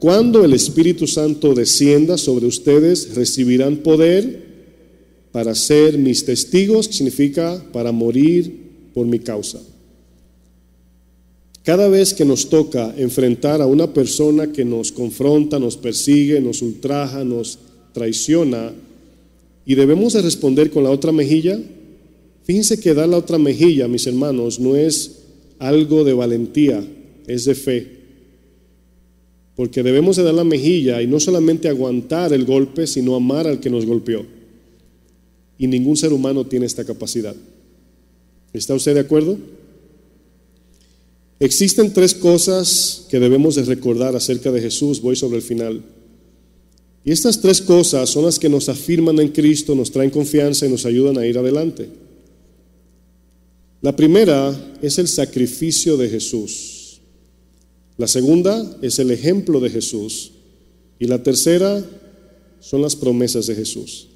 [0.00, 4.48] cuando el Espíritu Santo descienda sobre ustedes, recibirán poder
[5.30, 9.60] para ser mis testigos, que significa para morir por mi causa.
[11.64, 16.62] Cada vez que nos toca enfrentar a una persona que nos confronta, nos persigue, nos
[16.62, 17.58] ultraja, nos
[17.92, 18.72] traiciona,
[19.68, 21.60] y debemos de responder con la otra mejilla,
[22.44, 25.18] fíjense que dar la otra mejilla, mis hermanos, no es
[25.58, 26.82] algo de valentía,
[27.26, 27.86] es de fe.
[29.54, 33.60] Porque debemos de dar la mejilla y no solamente aguantar el golpe, sino amar al
[33.60, 34.24] que nos golpeó.
[35.58, 37.36] Y ningún ser humano tiene esta capacidad.
[38.54, 39.36] ¿Está usted de acuerdo?
[41.40, 45.00] Existen tres cosas que debemos de recordar acerca de Jesús.
[45.00, 45.82] Voy sobre el final.
[47.04, 50.70] Y estas tres cosas son las que nos afirman en Cristo, nos traen confianza y
[50.70, 51.88] nos ayudan a ir adelante.
[53.80, 57.00] La primera es el sacrificio de Jesús.
[57.96, 60.32] La segunda es el ejemplo de Jesús.
[60.98, 61.84] Y la tercera
[62.60, 64.08] son las promesas de Jesús.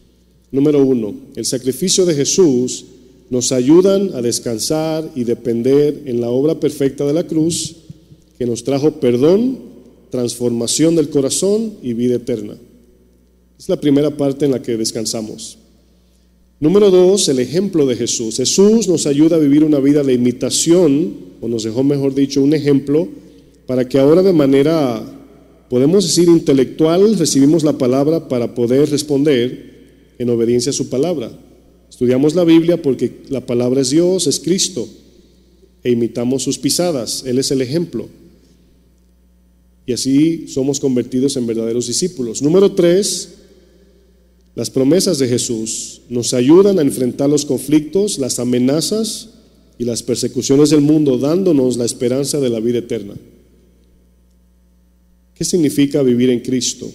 [0.51, 2.85] Número uno, el sacrificio de Jesús
[3.33, 7.77] nos ayudan a descansar y depender en la obra perfecta de la cruz
[8.37, 9.59] que nos trajo perdón,
[10.11, 12.59] transformación del corazón y vida eterna.
[13.59, 15.57] Es la primera parte en la que descansamos.
[16.61, 18.37] Número dos, el ejemplo de Jesús.
[18.37, 22.53] Jesús nos ayuda a vivir una vida de imitación, o nos dejó, mejor dicho, un
[22.53, 23.09] ejemplo,
[23.67, 25.03] para que ahora de manera,
[25.71, 29.71] podemos decir, intelectual, recibimos la palabra para poder responder
[30.19, 31.33] en obediencia a su palabra.
[31.93, 34.89] Estudiamos la Biblia porque la palabra es Dios, es Cristo,
[35.85, 37.23] e imitamos sus pisadas.
[37.27, 38.09] Él es el ejemplo.
[39.85, 42.41] Y así somos convertidos en verdaderos discípulos.
[42.41, 43.35] Número tres,
[44.55, 49.29] las promesas de Jesús nos ayudan a enfrentar los conflictos, las amenazas
[49.77, 53.17] y las persecuciones del mundo, dándonos la esperanza de la vida eterna.
[55.35, 56.91] ¿Qué significa vivir en Cristo?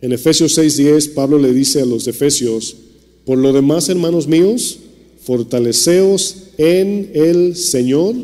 [0.00, 2.76] En Efesios 6:10, Pablo le dice a los efesios,
[3.24, 4.78] por lo demás, hermanos míos,
[5.22, 8.14] fortaleceos en el Señor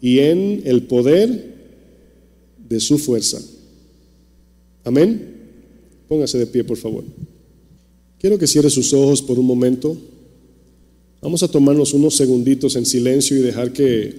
[0.00, 1.54] y en el poder
[2.68, 3.40] de su fuerza.
[4.84, 5.36] Amén.
[6.08, 7.04] Póngase de pie, por favor.
[8.18, 9.96] Quiero que cierre sus ojos por un momento.
[11.20, 14.14] Vamos a tomarnos unos segunditos en silencio y dejar que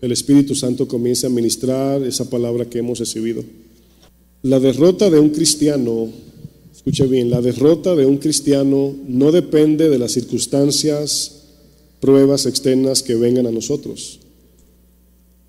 [0.00, 3.44] el Espíritu Santo comience a ministrar esa palabra que hemos recibido.
[4.42, 6.08] La derrota de un cristiano
[6.80, 11.42] Escuche bien, la derrota de un cristiano no depende de las circunstancias,
[12.00, 14.20] pruebas externas que vengan a nosotros.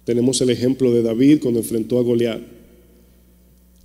[0.03, 2.41] Tenemos el ejemplo de David cuando enfrentó a Goliat.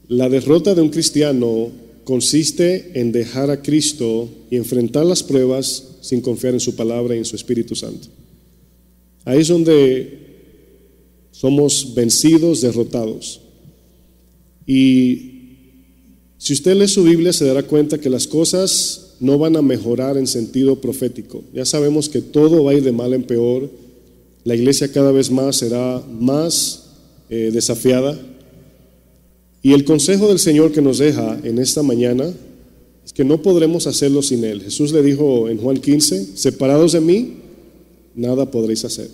[0.09, 1.71] La derrota de un cristiano
[2.03, 7.19] consiste en dejar a Cristo y enfrentar las pruebas sin confiar en su palabra y
[7.19, 8.09] en su Espíritu Santo.
[9.25, 10.19] Ahí es donde
[11.31, 13.41] somos vencidos, derrotados.
[14.67, 15.36] Y
[16.39, 20.17] si usted lee su Biblia se dará cuenta que las cosas no van a mejorar
[20.17, 21.43] en sentido profético.
[21.55, 23.71] Ya sabemos que todo va a de mal en peor.
[24.45, 26.91] La iglesia cada vez más será más
[27.31, 28.19] eh, desafiada.
[29.63, 32.33] Y el consejo del Señor que nos deja en esta mañana
[33.05, 34.63] es que no podremos hacerlo sin Él.
[34.63, 37.35] Jesús le dijo en Juan 15, separados de mí,
[38.15, 39.09] nada podréis hacer.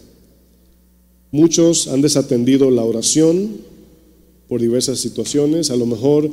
[1.31, 3.59] Muchos han desatendido la oración
[4.49, 5.71] por diversas situaciones.
[5.71, 6.31] A lo mejor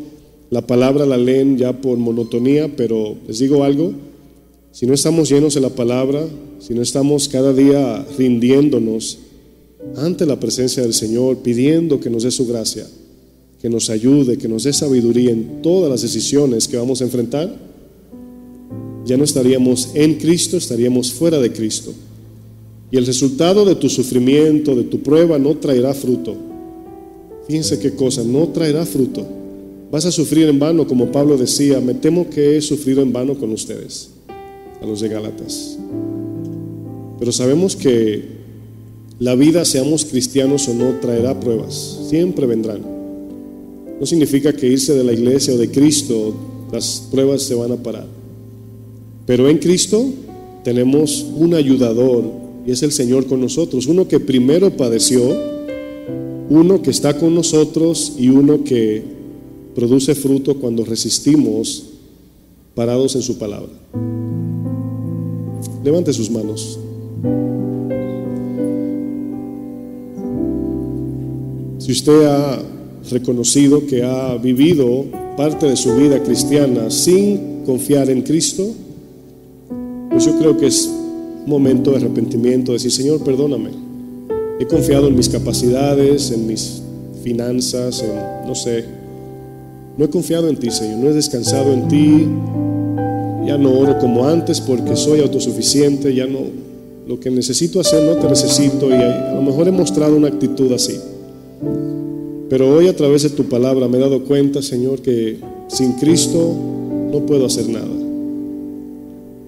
[0.50, 3.94] la palabra la leen ya por monotonía, pero les digo algo,
[4.72, 6.28] si no estamos llenos de la palabra,
[6.60, 9.20] si no estamos cada día rindiéndonos
[9.96, 12.88] ante la presencia del Señor, pidiendo que nos dé su gracia,
[13.62, 17.56] que nos ayude, que nos dé sabiduría en todas las decisiones que vamos a enfrentar,
[19.06, 21.94] ya no estaríamos en Cristo, estaríamos fuera de Cristo.
[22.92, 26.36] Y el resultado de tu sufrimiento, de tu prueba, no traerá fruto.
[27.48, 29.39] Fíjense qué cosa, no traerá fruto.
[29.92, 33.36] Vas a sufrir en vano, como Pablo decía, me temo que he sufrido en vano
[33.36, 34.12] con ustedes,
[34.82, 35.80] a los de Gálatas.
[37.18, 38.24] Pero sabemos que
[39.18, 42.82] la vida, seamos cristianos o no, traerá pruebas, siempre vendrán.
[44.00, 46.36] No significa que irse de la iglesia o de Cristo,
[46.72, 48.08] las pruebas se van a parar.
[49.26, 50.06] Pero en Cristo
[50.64, 52.26] tenemos un ayudador
[52.66, 55.36] y es el Señor con nosotros, uno que primero padeció,
[56.50, 59.19] uno que está con nosotros y uno que
[59.80, 61.86] produce fruto cuando resistimos
[62.76, 63.72] parados en su palabra.
[65.86, 66.78] Levante sus manos.
[71.78, 72.62] Si usted ha
[73.10, 75.06] reconocido que ha vivido
[75.38, 78.68] parte de su vida cristiana sin confiar en Cristo,
[80.10, 80.90] pues yo creo que es
[81.46, 83.70] momento de arrepentimiento, decir, Señor, perdóname.
[84.60, 86.82] He confiado en mis capacidades, en mis
[87.24, 88.99] finanzas, en, no sé.
[90.00, 92.26] No he confiado en ti, Señor, no he descansado en ti.
[93.46, 96.40] Ya no oro como antes porque soy autosuficiente, ya no,
[97.06, 100.72] lo que necesito hacer no te necesito y a lo mejor he mostrado una actitud
[100.72, 100.98] así.
[102.48, 105.36] Pero hoy a través de tu palabra me he dado cuenta, Señor, que
[105.68, 106.56] sin Cristo
[107.12, 107.92] no puedo hacer nada.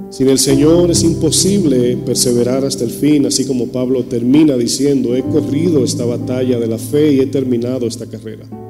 [0.09, 5.23] Sin el Señor es imposible perseverar hasta el fin, así como Pablo termina diciendo, he
[5.23, 8.60] corrido esta batalla de la fe y he terminado esta carrera.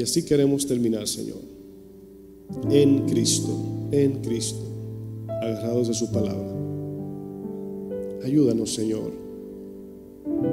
[0.00, 1.42] Y así queremos terminar, Señor,
[2.70, 3.54] en Cristo,
[3.92, 4.62] en Cristo,
[5.28, 6.56] agarrados de su palabra.
[8.24, 9.12] Ayúdanos, Señor.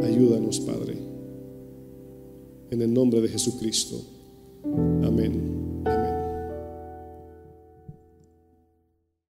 [0.03, 0.97] Ayúdanos, Padre.
[2.71, 4.01] En el nombre de Jesucristo.
[5.01, 5.56] Amén.